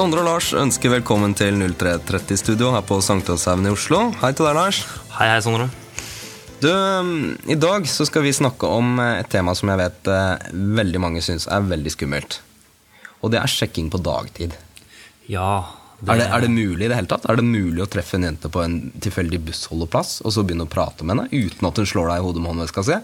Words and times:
Sondre 0.00 0.22
og 0.22 0.30
Lars 0.30 0.46
ønsker 0.56 0.94
velkommen 0.94 1.34
til 1.36 1.58
0330-studio 1.60 2.70
her 2.72 2.84
på 2.88 2.96
Sankthanshaugen 3.04 3.66
i 3.68 3.72
Oslo. 3.74 3.98
Hei 4.22 4.30
til 4.32 4.46
deg, 4.46 4.54
Lars. 4.56 4.78
Hei, 5.18 5.26
hei, 5.28 5.42
Sondre. 5.44 5.66
Du, 6.62 6.70
I 7.44 7.56
dag 7.60 7.84
så 7.84 8.06
skal 8.08 8.24
vi 8.24 8.32
snakke 8.32 8.64
om 8.64 8.94
eh, 8.96 9.18
et 9.20 9.28
tema 9.28 9.52
som 9.58 9.68
jeg 9.68 9.76
vet 9.82 10.08
eh, 10.08 10.46
veldig 10.80 11.02
mange 11.04 11.20
syns 11.20 11.44
er 11.52 11.68
veldig 11.68 11.92
skummelt. 11.92 12.38
Og 13.20 13.34
det 13.34 13.42
er 13.42 13.52
sjekking 13.52 13.92
på 13.92 14.00
dagtid. 14.00 14.56
Ja 15.28 15.68
Er, 16.00 16.16
det, 16.16 16.30
er 16.32 16.46
det 16.46 16.52
mulig 16.54 16.86
i 16.86 16.88
det 16.88 16.96
hele 16.96 17.12
tatt? 17.12 17.28
Er 17.28 17.36
det 17.36 17.44
mulig 17.44 17.84
å 17.84 17.90
treffe 17.92 18.16
en 18.16 18.24
jente 18.30 18.48
på 18.48 18.64
en 18.64 18.80
tilfeldig 19.04 19.44
bussholdeplass 19.50 20.22
og 20.24 20.32
så 20.32 20.48
begynne 20.48 20.64
å 20.64 20.76
prate 20.80 21.04
med 21.04 21.18
henne 21.18 21.44
uten 21.44 21.68
at 21.68 21.76
hun 21.76 21.92
slår 21.92 22.14
deg 22.14 22.22
i 22.22 22.28
hodet 22.30 22.40
med 22.40 22.54
håndveska 22.54 22.88
si? 22.88 23.02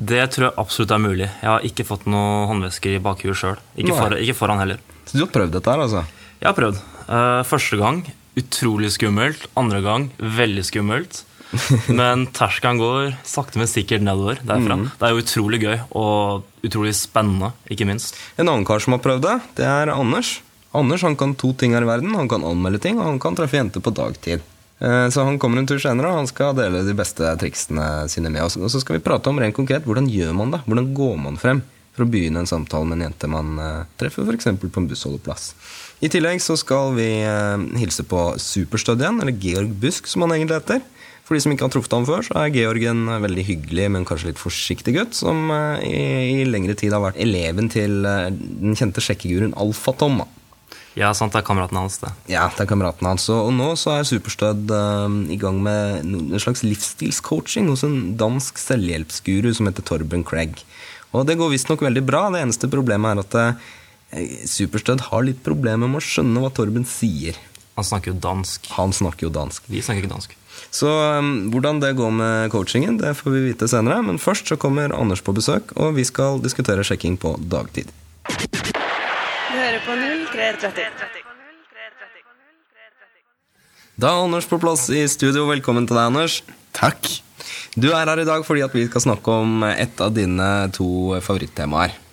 Det 0.00 0.24
tror 0.32 0.48
jeg 0.48 0.62
absolutt 0.64 0.96
er 0.96 1.08
mulig. 1.10 1.26
Jeg 1.28 1.52
har 1.58 1.68
ikke 1.68 1.84
fått 1.92 2.08
noen 2.08 2.48
håndvesker 2.54 2.96
i 2.96 3.04
bakhuet 3.04 3.36
sjøl. 3.36 3.58
Ikke, 3.76 3.92
for, 3.92 4.16
ikke 4.16 4.40
foran 4.46 4.64
heller. 4.64 4.80
Så 5.04 5.20
du 5.20 5.26
har 5.26 5.36
prøvd 5.36 5.60
dette 5.60 5.76
her, 5.76 5.84
altså? 5.84 6.08
Jeg 6.38 6.48
har 6.50 6.56
prøvd. 6.56 6.78
Uh, 7.08 7.42
første 7.48 7.78
gang 7.80 8.02
utrolig 8.38 8.92
skummelt. 8.94 9.48
Andre 9.58 9.80
gang 9.82 10.10
veldig 10.18 10.64
skummelt. 10.68 11.24
Men 12.00 12.26
terskelen 12.36 12.76
går 12.76 13.14
sakte, 13.24 13.56
men 13.56 13.70
sikkert 13.70 14.02
nedover 14.04 14.36
derfra. 14.44 14.76
Mm. 14.76 14.82
Det 15.00 15.06
er 15.06 15.14
jo 15.14 15.22
utrolig 15.22 15.60
gøy 15.62 15.78
og 15.96 16.66
utrolig 16.66 16.92
spennende, 16.98 17.54
ikke 17.72 17.86
minst. 17.88 18.18
En 18.36 18.50
annen 18.50 18.66
kar 18.68 18.82
som 18.84 18.92
har 18.92 19.00
prøvd 19.00 19.24
det, 19.24 19.36
det 19.56 19.64
er 19.64 19.94
Anders. 19.94 20.34
Anders 20.76 21.06
han 21.06 21.16
kan 21.16 21.32
to 21.40 21.54
ting 21.56 21.72
her 21.72 21.86
i 21.86 21.88
verden. 21.88 22.12
Han 22.20 22.28
kan 22.28 22.44
anmelde 22.44 22.82
ting, 22.84 23.00
og 23.00 23.08
han 23.08 23.20
kan 23.22 23.38
treffe 23.38 23.56
jenter 23.56 23.80
på 23.80 23.94
dagtid. 23.96 24.44
Eh, 24.84 25.08
Så 25.08 25.24
han 25.24 25.38
kommer 25.40 25.62
en 25.62 25.66
tur 25.66 25.80
senere, 25.80 26.12
og 26.12 26.20
han 26.20 26.28
skal 26.28 26.52
dele 26.58 26.84
de 26.84 26.94
beste 26.94 27.32
triksene 27.40 28.04
sine 28.12 28.28
med 28.28 28.44
oss. 28.44 28.58
Og 28.60 28.68
så 28.68 28.84
skal 28.84 28.98
vi 28.98 29.04
prate 29.08 29.32
om 29.32 29.40
rent 29.40 29.56
konkret 29.56 29.88
hvordan 29.88 30.10
gjør 30.12 30.36
man 30.36 30.52
det? 30.52 30.60
Hvordan 30.68 30.92
går 30.94 31.16
man 31.24 31.40
frem 31.40 31.64
for 31.96 32.04
å 32.04 32.10
begynne 32.12 32.44
en 32.44 32.50
samtale 32.50 32.86
med 32.86 33.00
en 33.00 33.08
jente 33.08 33.32
man 33.32 33.56
eh, 33.58 33.86
treffer 33.98 34.28
f.eks. 34.28 34.52
på 34.60 34.82
en 34.84 34.90
bussholdeplass? 34.92 35.54
I 35.98 36.10
tillegg 36.12 36.42
så 36.42 36.54
skal 36.58 36.94
vi 36.94 37.08
eh, 37.26 37.66
hilse 37.80 38.04
på 38.06 38.30
Superstudien, 38.38 39.18
eller 39.18 39.34
Georg 39.34 39.72
Busk 39.82 40.06
som 40.06 40.22
han 40.24 40.36
egentlig 40.36 40.60
heter. 40.60 40.84
For 41.26 41.36
de 41.36 41.42
som 41.44 41.52
ikke 41.52 41.66
har 41.66 41.72
truffet 41.74 41.92
ham 41.92 42.06
før, 42.08 42.22
så 42.24 42.36
er 42.40 42.54
Georg 42.54 42.86
en 42.86 43.04
eh, 43.10 43.22
veldig 43.26 43.44
hyggelig, 43.50 43.88
men 43.96 44.06
kanskje 44.08 44.30
litt 44.30 44.42
forsiktig 44.42 44.94
gutt, 44.94 45.18
som 45.18 45.50
eh, 45.54 45.86
i, 45.88 46.02
i 46.38 46.48
lengre 46.48 46.78
tid 46.78 46.94
har 46.94 47.02
vært 47.02 47.18
eleven 47.20 47.70
til 47.72 48.02
den 48.06 48.78
kjente 48.78 49.02
sjekkeguruen 49.04 49.56
Alfa-Tom. 49.58 50.22
Ja, 50.98 51.12
sant, 51.14 51.34
det 51.34 51.42
er 51.42 51.46
kameraten 51.46 51.78
hans, 51.78 52.00
det. 52.02 52.10
Ja, 52.30 52.48
det 52.50 52.64
er 52.64 52.70
kameraten 52.70 53.06
hans. 53.06 53.28
Og 53.30 53.52
nå 53.54 53.68
så 53.78 53.92
er 53.94 54.06
Superstød 54.08 54.72
uh, 54.72 55.06
i 55.30 55.36
gang 55.38 55.60
med 55.62 56.00
en 56.02 56.40
slags 56.42 56.64
livsstilscoaching 56.66 57.68
hos 57.70 57.84
en 57.86 58.16
dansk 58.18 58.58
selvhjelpsguru 58.58 59.52
som 59.54 59.70
heter 59.70 59.86
Torben 59.86 60.24
Craig. 60.26 60.64
Og 61.14 61.28
det 61.28 61.38
går 61.38 61.52
visstnok 61.52 61.84
veldig 61.86 62.02
bra. 62.08 62.26
Det 62.34 62.42
eneste 62.42 62.70
problemet 62.72 63.14
er 63.14 63.22
at 63.22 63.36
eh, 63.38 63.68
Superstød 64.48 65.04
har 65.10 65.24
litt 65.26 65.40
problemer 65.44 65.90
med 65.90 66.00
å 66.00 66.04
skjønne 66.04 66.40
hva 66.40 66.48
Torben 66.54 66.86
sier. 66.88 67.36
Han 67.76 67.86
snakker 67.86 68.14
jo 68.14 68.18
dansk. 68.18 68.64
Han 68.74 68.94
snakker 68.96 69.28
jo 69.28 69.32
dansk. 69.34 69.66
Vi 69.70 69.82
snakker 69.84 70.02
ikke 70.02 70.14
dansk. 70.14 70.32
Så 70.74 70.88
um, 70.90 71.50
hvordan 71.52 71.78
det 71.82 71.92
går 72.00 72.10
med 72.10 72.50
coachingen, 72.50 72.96
det 72.98 73.12
får 73.20 73.34
vi 73.36 73.44
vite 73.50 73.68
senere. 73.70 74.00
Men 74.02 74.18
først 74.18 74.50
så 74.50 74.58
kommer 74.58 74.94
Anders 74.96 75.22
på 75.22 75.34
besøk, 75.36 75.70
og 75.76 75.94
vi 76.00 76.06
skal 76.08 76.42
diskutere 76.42 76.82
sjekking 76.86 77.20
på 77.20 77.36
dagtid. 77.38 77.92
Du 78.26 79.54
hører 79.54 79.78
på 79.84 79.94
0330. 80.32 80.88
Da 83.98 84.10
er 84.10 84.24
Anders 84.24 84.48
på 84.48 84.58
plass 84.62 84.88
i 84.94 85.04
studio. 85.10 85.46
Velkommen 85.52 85.86
til 85.86 85.98
deg, 85.98 86.10
Anders. 86.10 86.40
Takk. 86.74 87.06
Du 87.78 87.92
er 87.92 88.08
her 88.08 88.18
i 88.18 88.26
dag 88.26 88.42
fordi 88.46 88.64
at 88.66 88.74
vi 88.74 88.88
skal 88.88 89.04
snakke 89.04 89.40
om 89.44 89.62
et 89.68 90.00
av 90.02 90.10
dine 90.16 90.50
to 90.74 91.14
favorittemaer. 91.22 92.07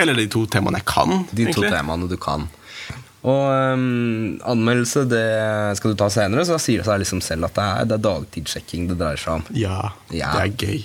Eller 0.00 0.16
de 0.18 0.26
to 0.32 0.44
temaene 0.50 0.80
jeg 0.80 0.88
kan. 0.90 1.24
De 1.30 1.44
to 1.46 1.60
egentlig. 1.62 1.70
temaene 1.74 2.08
du 2.10 2.16
kan. 2.20 2.48
Og 3.24 3.44
um, 3.74 4.34
anmeldelse 4.44 5.06
det 5.08 5.24
skal 5.78 5.94
du 5.94 5.96
ta 6.00 6.10
senere, 6.12 6.44
så 6.44 6.58
da 6.58 6.60
sier 6.60 6.82
det 6.82 6.88
seg 6.90 6.98
liksom 7.00 7.22
selv 7.24 7.46
at 7.48 7.54
det 7.56 7.64
er, 7.64 7.86
det 7.88 7.96
er 7.96 8.02
dagtidssjekking 8.04 8.88
det 8.90 8.98
dreier 9.00 9.20
seg 9.22 9.38
om. 9.38 9.44
Ja, 9.56 9.78
Ja. 10.12 10.32
det 10.34 10.42
er 10.42 10.66
gøy. 10.66 10.82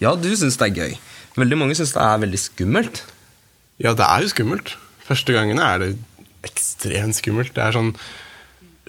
Ja, 0.00 0.14
du 0.16 0.30
syns 0.38 0.56
det 0.60 0.70
er 0.70 0.78
gøy. 0.86 0.94
Veldig 1.36 1.58
mange 1.60 1.76
syns 1.76 1.92
det 1.96 2.00
er 2.06 2.22
veldig 2.22 2.40
skummelt. 2.40 3.02
Ja, 3.82 3.92
det 3.98 4.06
er 4.06 4.24
jo 4.24 4.32
skummelt. 4.32 4.74
Første 5.04 5.34
gangene 5.36 5.66
er 5.68 5.82
det 5.82 5.90
ekstremt 6.48 7.18
skummelt. 7.18 7.52
Det 7.56 7.62
er 7.66 7.76
sånn 7.76 7.92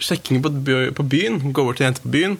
Sjekking 0.03 0.39
på, 0.41 0.49
på 0.97 1.03
byen. 1.05 1.35
Gå 1.53 1.63
bort 1.67 1.77
til 1.77 1.85
en 1.85 1.91
jente 1.91 2.01
på 2.01 2.09
byen. 2.15 2.37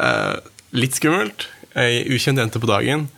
Eh, 0.00 0.36
litt 0.72 0.96
skummelt. 0.96 1.48
Ei 1.76 2.00
ukjent 2.14 2.40
jente 2.40 2.62
på 2.62 2.70
dagen. 2.70 3.08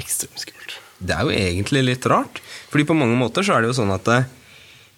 Ekstremt 0.00 0.42
skummelt. 0.42 0.74
Det 0.98 1.14
er 1.14 1.28
jo 1.28 1.36
egentlig 1.36 1.84
litt 1.86 2.08
rart. 2.10 2.40
Fordi 2.72 2.88
på 2.88 2.96
mange 2.96 3.18
måter 3.20 3.44
så 3.44 3.56
er 3.56 3.62
det 3.62 3.72
jo 3.72 3.78
sånn 3.82 3.92
at 3.92 4.08
eh, 4.08 4.28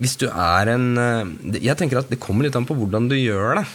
hvis 0.03 0.17
du 0.21 0.29
er 0.29 0.71
en 0.75 0.87
eh, 0.99 1.59
Jeg 1.67 1.79
tenker 1.79 2.01
at 2.01 2.11
det 2.11 2.23
kommer 2.23 2.47
litt 2.47 2.57
an 2.59 2.67
på 2.69 2.77
hvordan 2.79 3.09
du 3.11 3.17
gjør 3.19 3.61
det. 3.61 3.67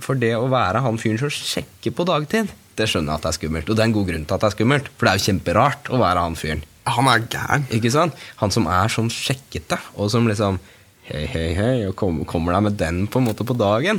For 0.00 0.18
det 0.18 0.36
å 0.38 0.48
være 0.50 0.82
han 0.84 0.98
fyren 1.02 1.18
som 1.18 1.32
sjekker 1.34 1.94
på 1.94 2.06
dagtid, 2.06 2.50
det 2.78 2.86
skjønner 2.88 3.12
jeg 3.12 3.18
at 3.18 3.24
det 3.26 3.30
er 3.32 3.38
skummelt. 3.40 3.70
Og 3.70 3.76
det 3.76 3.82
er 3.82 3.90
en 3.90 3.96
god 3.96 4.10
grunn 4.10 4.26
til 4.26 4.36
at 4.36 4.44
det 4.44 4.48
er 4.48 4.54
skummelt, 4.54 4.90
for 4.94 5.06
det 5.06 5.12
er 5.12 5.18
jo 5.18 5.26
kjemperart 5.26 5.90
å 5.90 6.00
være 6.00 6.26
han 6.26 6.38
fyren. 6.38 6.62
Han 6.90 7.10
er 7.10 7.26
gæren. 7.26 7.66
Ikke 7.76 7.90
sant? 7.92 8.22
Han 8.40 8.54
som 8.54 8.68
er 8.70 8.92
sånn 8.94 9.10
sjekkete, 9.12 9.80
og 9.98 10.12
som 10.14 10.30
liksom 10.30 10.60
Hei, 11.10 11.24
hei, 11.26 11.48
hei, 11.56 11.72
og 11.88 11.96
kom, 11.98 12.20
kommer 12.28 12.54
deg 12.54 12.62
med 12.68 12.76
den 12.78 12.98
på 13.10 13.18
en 13.18 13.24
måte 13.26 13.42
på 13.42 13.56
dagen. 13.58 13.98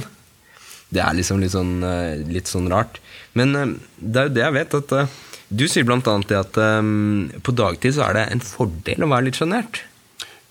Det 0.95 1.01
er 1.03 1.17
liksom 1.17 1.41
litt 1.44 1.51
sånn, 1.51 1.81
eh, 1.84 2.22
litt 2.23 2.47
sånn 2.47 2.69
rart. 2.72 3.01
Men 3.35 3.51
det 4.00 4.22
er 4.22 4.29
jo 4.29 4.34
det 4.38 4.44
jeg 4.45 4.56
vet, 4.56 4.78
at 4.79 4.94
du 5.51 5.66
sier 5.67 5.88
annet 5.91 6.29
det 6.29 6.38
at 6.39 6.59
um, 6.79 7.29
på 7.44 7.53
dagtid 7.56 7.97
så 7.97 8.07
er 8.07 8.16
det 8.16 8.28
en 8.31 8.44
fordel 8.45 9.03
å 9.03 9.09
være 9.12 9.28
litt 9.28 9.39
sjenert. 9.39 9.81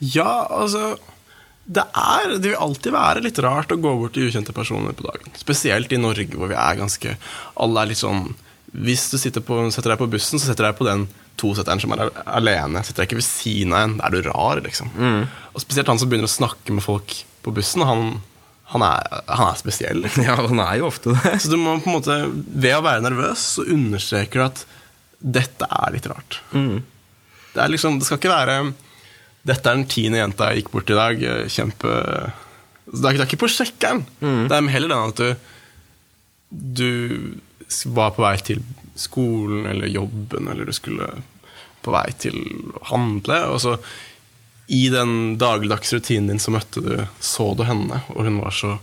Ja, 0.01 0.47
altså 0.49 0.99
det, 1.71 1.85
er, 1.95 2.37
det 2.41 2.51
vil 2.51 2.61
alltid 2.61 2.95
være 2.95 3.23
litt 3.25 3.39
rart 3.45 3.73
å 3.73 3.79
gå 3.81 3.93
bort 4.01 4.17
til 4.17 4.29
ukjente 4.29 4.55
personer 4.57 4.97
på 4.97 5.07
dagen. 5.07 5.33
Spesielt 5.39 5.93
i 5.95 6.01
Norge, 6.01 6.37
hvor 6.37 6.51
vi 6.51 6.59
er 6.59 6.79
ganske 6.81 7.17
Alle 7.63 7.85
er 7.85 7.91
litt 7.93 8.01
sånn 8.01 8.33
Hvis 8.73 9.09
du 9.13 9.19
på, 9.45 9.61
setter 9.71 9.93
deg 9.93 10.01
på 10.01 10.09
bussen, 10.11 10.41
så 10.41 10.51
setter 10.51 10.67
du 10.67 10.71
deg 10.71 10.81
på 10.81 10.89
den 10.89 11.05
tosetteren 11.41 11.81
som 11.81 11.95
er 11.95 12.09
alene. 12.29 12.83
Sitter 12.85 13.05
deg 13.05 13.11
ikke 13.11 13.21
ved 13.21 13.29
siden 13.29 13.77
av 13.77 13.87
en. 13.87 13.95
Da 14.01 14.09
er 14.09 14.17
du 14.17 14.27
rar, 14.29 14.61
liksom. 14.65 14.91
Og 15.55 15.63
spesielt 15.63 15.89
han 15.89 16.01
som 16.01 16.11
begynner 16.11 16.29
å 16.29 16.33
snakke 16.33 16.75
med 16.77 16.85
folk 16.85 17.15
på 17.45 17.55
bussen. 17.57 17.87
Han, 17.89 18.19
han, 18.75 18.85
er, 18.85 19.23
han 19.31 19.47
er 19.49 19.63
spesiell. 19.63 20.03
Liksom. 20.05 20.27
Ja, 20.29 20.37
han 20.43 20.61
er 20.67 20.81
jo 20.83 20.91
ofte 20.91 21.15
det. 21.17 21.39
Så 21.41 21.53
du 21.53 21.57
må 21.61 21.79
på 21.81 21.89
en 21.91 21.97
måte 21.97 22.19
Ved 22.35 22.77
å 22.77 22.85
være 22.85 23.07
nervøs, 23.07 23.47
så 23.57 23.65
understreker 23.65 24.43
du 24.43 24.47
at 24.51 24.67
dette 25.21 25.67
er 25.69 25.93
litt 25.93 26.07
rart. 26.09 26.41
Det 26.53 27.61
er 27.61 27.69
liksom 27.73 27.99
Det 28.01 28.07
skal 28.07 28.19
ikke 28.21 28.33
være 28.33 28.73
Dette 29.45 29.69
er 29.71 29.77
den 29.79 29.89
tiende 29.91 30.21
jenta 30.21 30.51
jeg 30.51 30.63
gikk 30.63 30.73
bort 30.73 30.91
i 30.93 30.97
dag. 30.99 31.23
eh, 31.23 31.49
Kjempe 31.49 31.91
Det 32.91 33.05
er, 33.05 33.13
det 33.15 33.21
er 33.21 33.27
ikke 33.29 33.41
på 33.45 33.49
sjekkeren. 33.53 34.05
Det 34.21 34.57
er 34.57 34.69
heller 34.73 34.89
den 34.89 35.13
at 35.13 35.21
du 35.21 35.37
Du 36.51 37.41
var 37.95 38.11
på 38.17 38.25
vei 38.25 38.37
til 38.43 38.63
skolen 38.99 39.67
eller 39.71 39.87
jobben, 39.87 40.49
eller 40.51 40.67
du 40.67 40.73
skulle 40.75 41.07
på 41.85 41.93
vei 41.95 42.09
til 42.19 42.35
å 42.75 42.83
handle, 42.91 43.37
og 43.55 43.61
så 43.63 43.77
i 44.71 44.89
den 44.93 45.37
dagligdagse 45.39 45.97
rutinen 45.99 46.29
din 46.29 46.43
så 46.43 46.53
møtte 46.53 46.83
du 46.85 47.07
Så 47.23 47.55
du 47.57 47.63
henne, 47.65 48.03
og 48.11 48.27
hun 48.27 48.41
var 48.43 48.51
så 48.55 48.79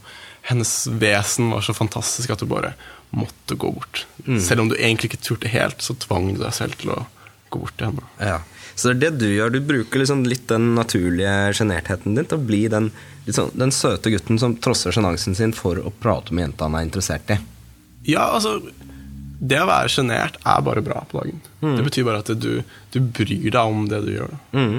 hennes 0.47 0.87
vesen 0.87 1.49
var 1.51 1.61
så 1.61 1.73
fantastisk 1.75 2.31
at 2.31 2.39
du 2.39 2.47
bare 2.47 2.71
måtte 3.15 3.55
gå 3.55 3.71
bort. 3.71 4.05
Selv 4.43 4.61
om 4.61 4.69
du 4.71 4.75
egentlig 4.75 5.11
ikke 5.11 5.23
turte 5.23 5.51
helt, 5.51 5.81
så 5.81 5.95
tvang 5.95 6.33
du 6.33 6.41
deg 6.41 6.53
selv 6.55 6.77
til 6.81 6.93
å 6.95 7.01
gå 7.49 7.61
bort 7.61 7.81
igjen. 7.81 8.01
Ja. 8.19 8.41
Så 8.77 8.91
det 8.91 8.95
er 8.95 8.99
det 9.15 9.23
du 9.23 9.29
gjør. 9.31 9.53
Du 9.53 9.61
bruker 9.65 10.01
liksom 10.01 10.25
litt 10.27 10.47
den 10.51 10.73
naturlige 10.77 11.53
sjenertheten 11.57 12.17
din 12.17 12.27
til 12.27 12.37
å 12.37 12.47
bli 12.49 12.65
den, 12.69 12.91
sånn, 13.25 13.53
den 13.57 13.73
søte 13.73 14.11
gutten 14.13 14.37
som 14.41 14.57
trosser 14.61 14.93
sjenansen 14.93 15.37
sin 15.37 15.55
for 15.55 15.79
å 15.81 15.93
prate 16.03 16.35
med 16.35 16.49
jenta 16.49 16.67
han 16.67 16.77
er 16.77 16.85
interessert 16.85 17.31
i. 17.33 17.39
Ja, 18.07 18.29
altså 18.37 18.59
Det 19.37 19.57
å 19.61 19.69
være 19.69 19.89
sjenert 19.93 20.37
er 20.41 20.61
bare 20.65 20.81
bra 20.81 21.03
på 21.09 21.19
dagen. 21.19 21.41
Det 21.61 21.83
betyr 21.85 22.05
bare 22.07 22.21
at 22.23 22.29
du, 22.41 22.63
du 22.93 22.99
bryr 23.01 23.49
deg 23.53 23.57
om 23.61 23.83
det 23.89 23.99
du 24.05 24.13
gjør. 24.15 24.37
Mm. 24.53 24.77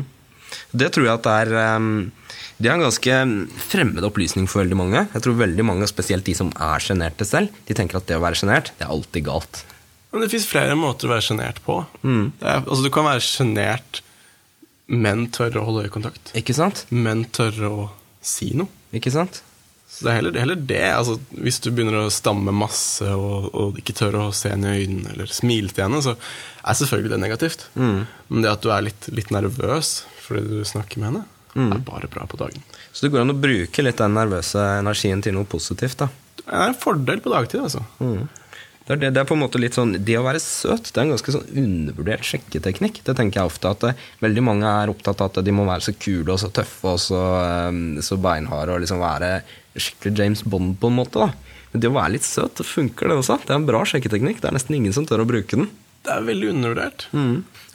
Det 0.72 0.88
tror 0.94 1.06
jeg 1.06 1.14
at 1.14 1.26
det 1.26 1.34
er 1.42 1.76
um, 1.78 1.90
Det 2.58 2.66
er 2.66 2.74
en 2.74 2.82
ganske 2.82 3.16
fremmed 3.70 4.02
opplysning 4.08 4.48
for 4.50 4.64
veldig 4.64 4.78
mange. 4.78 5.04
Jeg 5.14 5.22
tror 5.24 5.36
veldig 5.38 5.66
mange, 5.66 5.86
spesielt 5.90 6.26
de 6.26 6.34
som 6.34 6.50
er 6.58 6.82
sjenerte 6.82 7.26
selv, 7.28 7.54
de 7.68 7.76
tenker 7.78 8.00
at 8.00 8.08
det 8.10 8.16
å 8.18 8.22
være 8.24 8.40
sjenert, 8.40 8.72
det 8.78 8.86
er 8.86 8.94
alltid 8.94 9.26
galt. 9.28 9.60
Men 10.10 10.24
det 10.24 10.30
fins 10.32 10.48
flere 10.48 10.74
måter 10.78 11.06
å 11.06 11.12
være 11.12 11.26
sjenert 11.28 11.60
på. 11.66 11.82
Det 12.02 12.48
er, 12.48 12.64
altså, 12.64 12.80
du 12.82 12.90
kan 12.94 13.06
være 13.06 13.22
sjenert, 13.22 14.00
men 14.88 15.28
tørre 15.36 15.60
å 15.60 15.68
holde 15.68 15.84
øyekontakt. 15.86 16.32
Ikke 16.38 16.56
sant? 16.56 16.86
Men 16.90 17.26
tørre 17.36 17.70
å 17.70 17.86
si 18.24 18.50
noe. 18.58 18.72
Ikke 18.96 19.12
sant? 19.14 19.42
Så 19.88 20.04
det 20.04 20.10
er 20.10 20.18
heller, 20.18 20.36
heller 20.42 20.58
det. 20.68 20.82
Altså, 20.96 21.18
hvis 21.38 21.60
du 21.64 21.70
begynner 21.70 22.02
å 22.02 22.12
stamme 22.12 22.52
masse 22.56 23.06
og, 23.14 23.48
og 23.54 23.78
ikke 23.80 23.94
tør 24.00 24.18
å 24.24 24.28
se 24.36 24.50
henne 24.52 24.74
i 24.74 24.82
øynene 24.82 25.14
eller 25.14 25.30
smile 25.32 25.70
til 25.72 25.86
henne, 25.86 26.02
så 26.04 26.16
er 26.18 26.76
selvfølgelig 26.80 27.14
det 27.14 27.22
negativt. 27.22 27.68
Men 27.78 28.42
det 28.44 28.50
at 28.50 28.64
du 28.64 28.72
er 28.74 28.84
litt, 28.90 29.08
litt 29.14 29.30
nervøs 29.34 30.00
fordi 30.26 30.58
du 30.58 30.66
snakker 30.68 31.00
med 31.00 31.12
henne, 31.12 31.26
er 31.54 31.84
bare 31.84 32.08
bra 32.10 32.26
på 32.26 32.36
dagen. 32.40 32.62
Så 32.92 33.06
det 33.06 33.12
går 33.14 33.24
an 33.24 33.34
å 33.34 33.38
bruke 33.38 33.84
litt 33.84 34.00
den 34.00 34.14
nervøse 34.16 34.58
energien 34.80 35.22
til 35.22 35.34
noe 35.34 35.48
positivt. 35.48 35.98
da. 35.98 36.08
Det 36.36 36.44
er 36.48 36.68
en 36.70 36.74
fordel 36.78 37.20
på 37.20 37.32
dagtid, 37.32 37.60
altså. 37.60 37.84
Det 38.88 38.94
er, 38.94 39.00
det, 39.02 39.08
det 39.12 39.20
er 39.20 39.28
på 39.28 39.36
en 39.36 39.42
måte 39.42 39.60
litt 39.60 39.76
sånn 39.76 39.90
Det 40.00 40.14
å 40.16 40.22
være 40.24 40.40
søt 40.40 40.86
det 40.88 40.96
er 40.96 41.02
en 41.02 41.10
ganske 41.12 41.32
sånn 41.34 41.50
undervurdert 41.60 42.24
sjekketeknikk. 42.24 43.02
Det 43.04 43.14
tenker 43.18 43.42
jeg 43.42 43.50
ofte 43.50 43.68
at 43.68 43.82
det, 43.84 43.90
veldig 44.24 44.44
mange 44.46 44.70
er 44.70 44.88
opptatt 44.88 45.20
av 45.20 45.28
at 45.28 45.44
de 45.44 45.52
må 45.52 45.66
være 45.68 45.84
så 45.84 45.92
kule 45.92 46.32
og 46.32 46.40
så 46.40 46.48
tøffe 46.48 46.94
og 46.94 47.02
så, 47.04 47.20
eh, 47.42 48.00
så 48.04 48.16
beinharde 48.16 48.72
og 48.72 48.80
liksom 48.80 49.02
være 49.04 49.42
skikkelig 49.76 50.16
James 50.16 50.44
Bond 50.48 50.78
på 50.80 50.88
en 50.88 50.96
måte. 51.02 51.20
da 51.20 51.68
Men 51.74 51.84
det 51.84 51.90
å 51.90 51.98
være 51.98 52.14
litt 52.16 52.24
søt, 52.24 52.64
funker 52.64 53.12
det 53.12 53.20
også. 53.20 53.36
Det 53.44 53.52
er 53.52 53.60
en 53.60 53.68
bra 53.68 53.84
sjekketeknikk. 53.84 54.40
Det 54.40 54.48
er 54.48 54.56
nesten 54.56 54.78
ingen 54.78 54.96
som 54.96 55.04
tør 55.04 55.26
å 55.26 55.28
bruke 55.28 55.60
den. 55.60 55.68
Det 56.08 56.14
er 56.16 56.28
veldig 56.28 56.52
undervurdert. 56.54 57.08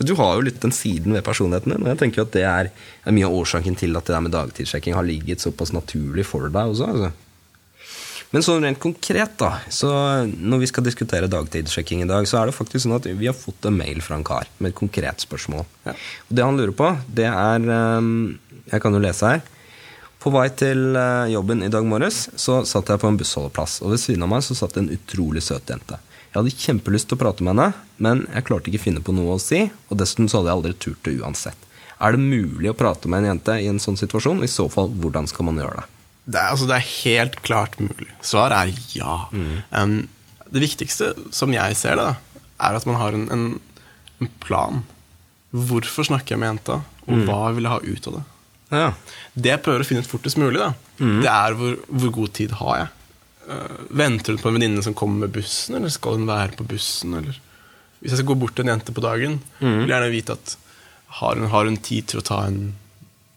Du 0.04 0.16
har 0.18 0.36
jo 0.36 0.46
litt 0.48 0.62
den 0.64 0.74
siden 0.74 1.14
ved 1.14 1.24
personligheten 1.26 1.76
din, 1.76 1.84
og 1.86 1.92
jeg 1.94 2.00
tenker 2.02 2.26
at 2.26 2.34
det 2.34 2.46
er, 2.50 2.70
er 3.06 3.16
mye 3.16 3.28
av 3.28 3.36
årsaken 3.44 3.78
til 3.78 3.94
at 3.96 4.08
det 4.10 4.16
der 4.16 4.24
med 4.26 4.34
dagtidssjekking 4.34 4.98
har 4.98 5.06
ligget 5.06 5.44
såpass 5.44 5.72
naturlig 5.76 6.26
for 6.28 6.50
deg 6.50 6.74
også. 6.74 6.90
Altså. 6.90 7.12
Men 8.34 8.42
sånn 8.42 8.66
rent 8.66 8.82
konkret, 8.82 9.36
da, 9.38 9.60
så 9.70 9.92
når 10.26 10.64
vi 10.64 10.70
skal 10.72 10.86
diskutere 10.88 11.30
dagtidssjekking 11.30 12.02
i 12.02 12.10
dag, 12.10 12.26
så 12.26 12.40
er 12.40 12.50
det 12.50 12.56
faktisk 12.58 12.88
sånn 12.88 12.96
at 12.98 13.06
vi 13.06 13.30
har 13.30 13.38
fått 13.38 13.68
en 13.70 13.78
mail 13.78 14.02
fra 14.02 14.18
en 14.18 14.26
kar 14.26 14.50
med 14.58 14.72
et 14.72 14.80
konkret 14.80 15.22
spørsmål. 15.22 15.68
Ja. 15.86 15.94
Og 15.94 16.34
det 16.40 16.48
han 16.48 16.58
lurer 16.58 16.74
på, 16.74 16.90
det 17.14 17.30
er 17.30 17.68
ehm, 17.78 18.40
Jeg 18.72 18.82
kan 18.82 18.96
jo 18.96 19.04
lese 19.04 19.36
her. 19.36 19.44
På 20.24 20.32
vei 20.34 20.48
til 20.56 20.96
eh, 20.96 21.30
jobben 21.34 21.62
i 21.66 21.70
dag 21.70 21.86
morges 21.86 22.30
så 22.40 22.62
satt 22.66 22.90
jeg 22.90 23.02
på 23.02 23.12
en 23.12 23.20
bussholdeplass, 23.20 23.82
og 23.84 23.94
ved 23.94 24.02
siden 24.02 24.24
av 24.26 24.32
meg 24.32 24.42
så 24.48 24.56
satt 24.58 24.80
en 24.80 24.90
utrolig 24.96 25.44
søt 25.44 25.70
jente. 25.70 26.00
Jeg 26.34 26.40
hadde 26.42 26.62
kjempelyst 26.64 27.06
til 27.12 27.14
å 27.14 27.22
prate 27.22 27.46
med 27.46 27.54
henne, 27.54 27.84
men 28.02 28.24
jeg 28.34 28.46
klarte 28.48 28.72
ikke 28.72 28.82
finne 28.88 29.04
på 29.06 29.14
noe 29.14 29.36
å 29.36 29.42
si, 29.42 29.68
og 29.94 30.00
dessuten 30.00 30.26
så 30.32 30.40
hadde 30.40 30.50
jeg 30.50 30.58
aldri 30.58 30.72
turt 30.82 31.04
det 31.06 31.14
uansett. 31.22 31.68
Er 32.02 32.16
det 32.16 32.24
mulig 32.26 32.72
å 32.72 32.78
prate 32.78 33.06
med 33.12 33.22
en 33.22 33.36
jente 33.36 33.58
i 33.62 33.68
en 33.70 33.78
sånn 33.80 34.00
situasjon? 34.00 34.42
I 34.42 34.50
så 34.50 34.66
fall, 34.74 34.90
hvordan 34.98 35.30
skal 35.30 35.46
man 35.52 35.62
gjøre 35.62 35.84
det? 35.84 35.86
Det 36.24 36.40
er, 36.40 36.50
altså, 36.56 36.66
det 36.72 36.80
er 36.80 36.90
helt 36.90 37.38
klart 37.46 37.78
mulig. 37.78 38.10
Svaret 38.26 38.74
er 38.74 38.98
ja. 38.98 39.20
Um, 39.78 39.94
det 40.50 40.64
viktigste, 40.64 41.12
som 41.36 41.54
jeg 41.54 41.78
ser 41.78 42.02
det, 42.02 42.10
da, 42.10 42.42
er 42.66 42.80
at 42.80 42.90
man 42.90 42.98
har 42.98 43.14
en, 43.14 43.30
en, 43.36 43.46
en 44.24 44.34
plan. 44.42 44.82
Hvorfor 45.54 46.10
snakker 46.10 46.34
jeg 46.34 46.42
med 46.42 46.56
jenta, 46.56 46.82
og 47.06 47.26
hva 47.28 47.54
vil 47.54 47.70
jeg 47.70 47.76
ha 47.76 47.94
ut 47.94 48.10
av 48.10 48.18
det? 48.18 48.26
Ja. 48.74 48.90
Det 49.38 49.54
jeg 49.54 49.62
prøver 49.68 49.86
å 49.86 49.88
finne 49.88 50.02
ut 50.02 50.10
fortest 50.10 50.42
mulig, 50.42 50.58
da, 50.58 50.74
det 50.98 51.30
er 51.30 51.62
hvor, 51.62 51.78
hvor 51.94 52.18
god 52.18 52.34
tid 52.42 52.58
har 52.58 52.80
jeg. 52.82 52.92
Eh, 53.50 53.80
venter 53.90 54.34
hun 54.36 54.42
på 54.42 54.50
en 54.52 54.56
venninne 54.60 54.84
som 54.86 54.94
kommer 54.96 55.26
med 55.26 55.34
bussen, 55.36 55.76
eller 55.76 55.92
skal 55.92 56.16
hun 56.20 56.28
være 56.30 56.56
på 56.60 56.68
bussen? 56.70 57.14
Eller? 57.20 57.40
Hvis 58.00 58.14
jeg 58.14 58.22
skal 58.22 58.30
gå 58.34 58.38
bort 58.40 58.56
til 58.56 58.66
en 58.68 58.74
jente 58.76 58.94
på 58.96 59.04
dagen, 59.04 59.40
vil 59.60 59.84
jeg 59.86 59.92
gjerne 59.92 60.12
vite 60.14 60.38
at 60.38 60.56
har 61.20 61.36
hun, 61.38 61.50
har 61.52 61.66
hun 61.70 61.78
tid 61.78 62.08
til 62.10 62.20
å 62.22 62.26
ta 62.26 62.40
en 62.48 62.62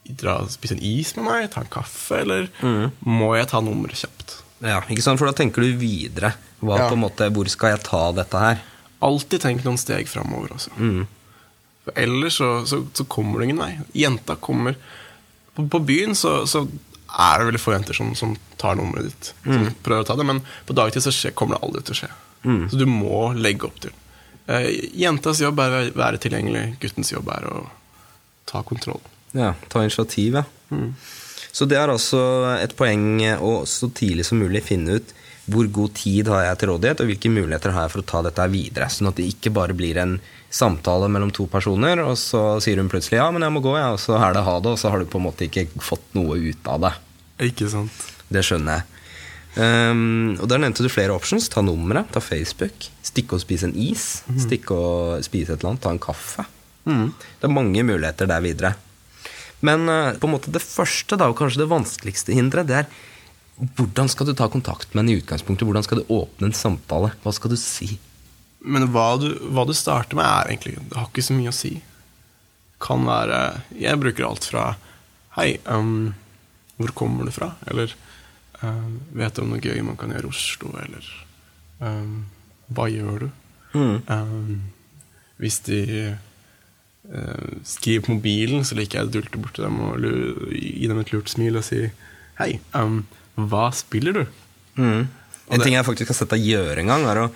dra, 0.07 0.37
spise 0.49 0.77
en 0.77 0.83
is 0.87 1.11
med 1.17 1.27
meg, 1.27 1.49
ta 1.51 1.61
en 1.65 1.71
kaffe, 1.73 2.21
eller 2.23 2.47
må 3.03 3.33
jeg 3.37 3.49
ta 3.51 3.61
nummeret 3.61 3.99
kjapt? 4.05 4.37
ja, 4.65 4.79
ikke 4.89 5.03
sant? 5.05 5.19
For 5.21 5.29
da 5.29 5.35
tenker 5.37 5.61
du 5.67 5.75
videre. 5.77 6.31
Hva, 6.65 6.79
Ja. 6.79 6.95
måte, 6.97 7.27
hvor 7.35 7.47
skal 7.53 7.75
jeg 7.75 7.83
ta 7.85 8.13
dette 8.17 8.39
her? 8.41 8.63
Alltid 9.05 9.43
tenk 9.43 9.65
noen 9.67 9.77
steg 9.79 10.09
framover. 10.09 10.55
Altså. 10.57 10.71
For 11.85 11.93
ellers 12.01 12.39
så, 12.41 12.49
så, 12.67 12.81
så 12.97 13.05
kommer 13.05 13.39
det 13.43 13.51
ingen 13.51 13.61
vei. 13.61 13.73
Jenta 13.95 14.39
kommer 14.41 14.75
På, 15.55 15.67
på 15.69 15.79
byen 15.85 16.15
så, 16.17 16.47
så 16.49 16.65
er 17.17 17.39
det 17.39 17.49
veldig 17.49 17.61
få 17.63 17.73
jenter 17.73 17.97
som, 17.97 18.15
som 18.19 18.35
tar 18.61 18.77
nummeret 18.77 19.11
ditt. 19.11 19.33
Som 19.45 19.69
prøver 19.83 20.05
å 20.05 20.09
ta 20.09 20.17
det, 20.19 20.27
Men 20.29 20.43
på 20.69 20.77
dagtid 20.77 21.05
så 21.05 21.13
skje, 21.15 21.33
kommer 21.37 21.57
det 21.57 21.65
aldri 21.67 21.83
til 21.87 21.97
å 21.97 22.01
skje. 22.03 22.11
Så 22.71 22.81
du 22.81 22.87
må 22.87 23.33
legge 23.35 23.67
opp 23.67 23.79
til. 23.83 23.95
Eh, 24.47 24.69
jentas 24.95 25.41
jobb 25.43 25.59
er 25.65 25.77
å 25.79 25.85
være 25.97 26.21
tilgjengelig. 26.23 26.77
Guttens 26.83 27.13
jobb 27.13 27.31
er 27.35 27.49
å 27.51 27.67
ta 28.47 28.63
kontroll. 28.63 29.01
Ja, 29.33 29.55
ta 29.73 29.83
initiativ, 29.83 30.39
ja. 30.39 30.45
Så 31.53 31.65
det 31.65 31.79
er 31.81 31.89
altså 31.89 32.21
et 32.61 32.77
poeng 32.77 33.23
å 33.41 33.65
så 33.67 33.89
tidlig 33.89 34.27
som 34.29 34.39
mulig 34.39 34.63
finne 34.67 34.99
ut 35.01 35.15
hvor 35.47 35.69
god 35.71 35.93
tid 35.95 36.29
har 36.29 36.43
jeg 36.43 36.59
til 36.59 36.71
rådighet, 36.73 37.01
og 37.01 37.11
hvilke 37.11 37.31
muligheter 37.31 37.71
har 37.75 37.87
jeg 37.87 37.93
for 37.95 38.03
å 38.03 38.09
ta 38.11 38.23
dette 38.27 38.47
videre. 38.51 38.89
Sånn 38.91 39.09
at 39.13 39.19
det 39.19 39.29
ikke 39.31 39.53
bare 39.55 39.77
blir 39.79 39.99
en 40.03 40.17
samtale 40.51 41.09
mellom 41.13 41.31
to 41.35 41.47
personer, 41.51 42.03
og 42.03 42.17
så 42.19 42.59
sier 42.63 42.81
hun 42.83 42.91
plutselig 42.91 43.21
'ja, 43.21 43.31
men 43.31 43.43
jeg 43.43 43.55
må 43.55 43.63
gå', 43.63 43.79
ja, 43.79 43.93
og 43.95 44.01
så 44.03 44.19
er 44.19 44.35
det 44.35 44.43
ha 44.43 44.61
det, 44.61 44.73
og 44.75 44.79
så 44.79 44.91
har 44.91 44.99
du 44.99 45.07
på 45.07 45.19
en 45.19 45.29
måte 45.31 45.47
ikke 45.47 45.69
fått 45.79 46.07
noe 46.15 46.35
ut 46.35 46.67
av 46.67 46.81
det. 46.81 46.93
Ikke 47.43 47.69
sant? 47.71 48.05
Det 48.33 48.43
skjønner 48.47 48.79
jeg. 48.79 48.93
Um, 49.57 50.37
og 50.37 50.49
Der 50.51 50.61
nevnte 50.61 50.85
du 50.85 50.91
flere 50.93 51.15
options. 51.17 51.49
Ta 51.53 51.63
nummeret, 51.65 52.11
ta 52.13 52.21
Facebook. 52.21 52.89
Stikke 53.05 53.37
og 53.37 53.45
spise 53.45 53.69
en 53.69 53.77
is. 53.77 54.23
Stikke 54.41 54.77
og 54.77 55.25
spise 55.25 55.55
et 55.55 55.61
eller 55.61 55.75
annet. 55.75 55.85
Ta 55.85 55.93
en 55.95 56.03
kaffe. 56.03 56.47
Det 56.87 57.49
er 57.49 57.53
mange 57.53 57.83
muligheter 57.83 58.29
der 58.31 58.45
videre. 58.45 58.77
Men 59.65 59.89
uh, 59.89 60.15
på 60.21 60.29
en 60.29 60.37
måte 60.37 60.53
det 60.53 60.63
første, 60.63 61.17
da, 61.17 61.31
og 61.31 61.39
kanskje 61.39 61.65
det 61.65 61.71
vanskeligste 61.73 62.37
hinderet, 62.37 62.69
det 62.69 62.81
er 62.83 62.91
hvordan 63.57 64.11
skal 64.13 64.29
du 64.29 64.35
ta 64.37 64.51
kontakt 64.53 64.93
med 64.93 65.01
henne 65.01 65.15
i 65.15 65.23
utgangspunktet? 65.23 65.65
Hvordan 65.65 65.85
skal 65.87 66.03
du 66.03 66.13
åpne 66.13 66.51
en 66.51 66.57
samtale? 66.57 67.15
Hva 67.23 67.33
skal 67.33 67.55
du 67.55 67.57
si? 67.57 67.95
Men 68.61 68.91
hva 68.93 69.15
du, 69.21 69.31
hva 69.55 69.65
du 69.65 69.73
starter 69.77 70.19
med, 70.19 70.27
er 70.27 70.51
egentlig 70.51 70.75
Det 70.91 70.99
har 70.99 71.09
ikke 71.09 71.25
så 71.25 71.37
mye 71.37 71.53
å 71.53 71.57
si. 71.57 71.73
Kan 72.83 73.07
være 73.09 73.41
Jeg 73.81 74.01
bruker 74.03 74.27
alt 74.29 74.45
fra 74.45 74.67
Hei, 75.39 75.55
um, 75.73 76.13
hvor 76.77 76.93
kommer 76.97 77.25
du 77.29 77.33
fra? 77.35 77.53
Eller 77.71 77.93
uh, 78.63 78.89
vet 79.17 79.35
du 79.37 79.43
om 79.43 79.53
noe 79.55 79.63
gøy 79.65 79.81
man 79.87 79.97
kan 80.01 80.13
gjøre 80.15 80.29
i 80.29 80.33
Oslo? 80.33 80.73
Eller 80.83 81.11
um, 81.81 82.25
hva 82.77 82.89
gjør 82.93 83.27
du? 83.27 83.29
Um, 83.77 84.63
hvis 85.43 85.59
de 85.67 85.81
uh, 87.13 87.53
skriver 87.67 88.07
på 88.07 88.17
mobilen, 88.17 88.65
så 88.65 88.79
liker 88.79 89.01
jeg 89.03 89.09
å 89.09 89.15
dulte 89.19 89.41
bort 89.43 89.57
til 89.59 89.67
dem 89.69 89.81
og 89.85 90.07
gi 90.57 90.89
dem 90.89 91.01
et 91.03 91.13
lurt 91.15 91.33
smil 91.33 91.61
og 91.61 91.67
si 91.67 91.83
Hei, 92.37 92.59
um, 92.77 93.03
hva 93.37 93.71
spiller 93.73 94.13
du? 94.13 94.25
En 94.77 95.07
det- 95.49 95.63
ting 95.65 95.77
jeg 95.77 95.87
faktisk 95.87 96.11
har 96.13 96.19
sett 96.19 96.33
deg 96.35 96.43
gjøre 96.45 96.83
en 96.83 96.91
gang, 96.91 97.05
er 97.09 97.21
å 97.23 97.31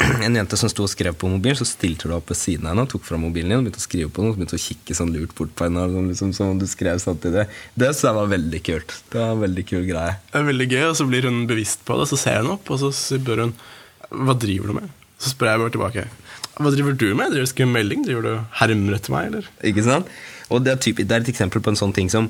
en 0.26 0.36
jente 0.36 0.58
som 0.58 0.70
sto 0.70 0.86
og 0.86 0.90
skrev 0.90 1.16
på 1.18 1.30
mobilen, 1.30 1.58
så 1.58 1.66
stilte 1.68 2.08
du 2.08 2.14
opp 2.16 2.30
ved 2.32 2.38
siden 2.38 2.66
av 2.66 2.72
henne 2.72 2.86
og 2.86 2.92
tok 2.92 3.04
fra 3.06 3.18
mobilen 3.20 3.52
din 3.52 3.60
og 3.60 3.66
begynte 3.66 3.82
å 3.82 3.84
skrive 3.84 4.10
på 4.10 4.22
den, 4.22 4.32
og 4.32 4.38
begynte 4.38 4.58
å 4.58 4.62
kikke 4.62 4.96
sånn 4.98 5.12
lurt 5.14 5.34
bort 5.38 5.52
på 5.58 5.68
henne, 5.68 5.84
sånn, 5.92 6.08
liksom, 6.12 6.32
som 6.36 6.58
du 6.60 6.66
skrev 6.70 7.02
samtidig. 7.02 7.46
Det 7.74 7.90
syns 7.92 8.06
jeg 8.08 8.18
var 8.18 8.32
veldig 8.32 8.62
kult. 8.68 8.96
Det 9.12 9.20
var 9.20 9.36
en 9.36 9.44
veldig 9.44 9.66
kul 9.68 9.86
greie. 9.88 10.16
Det 10.32 10.40
er 10.40 10.48
veldig 10.48 10.68
gøy, 10.72 10.82
og 10.88 10.98
så 10.98 11.08
blir 11.10 11.28
hun 11.28 11.44
bevisst 11.50 11.86
på 11.88 12.00
det. 12.00 12.08
Så 12.10 12.20
ser 12.20 12.42
hun 12.42 12.54
opp, 12.56 12.72
og 12.72 12.82
så 12.82 12.92
spør 12.96 13.46
hun 13.46 13.54
hva 14.12 14.36
driver 14.36 14.72
du 14.72 14.78
med. 14.80 14.98
Så 15.22 15.32
spør 15.32 15.52
jeg 15.52 15.62
bare 15.62 15.76
tilbake. 15.76 16.08
Hva 16.58 16.72
driver 16.74 16.98
du 16.98 17.08
med? 17.14 17.32
Driver 17.32 17.46
du 17.46 17.52
skriver 17.52 17.72
melding? 17.72 18.04
Driver 18.06 18.26
du 18.26 18.32
hermer 18.60 18.98
etter 18.98 19.14
meg, 19.14 19.30
eller? 19.30 19.48
Ikke 19.70 19.86
sant? 19.86 20.10
Og 20.52 20.64
det 20.64 20.74
er, 20.74 20.82
typ, 20.84 21.00
det 21.00 21.14
er 21.14 21.24
et 21.24 21.32
eksempel 21.32 21.62
på 21.64 21.72
en 21.72 21.78
sånn 21.78 21.94
ting 21.96 22.10
som 22.12 22.28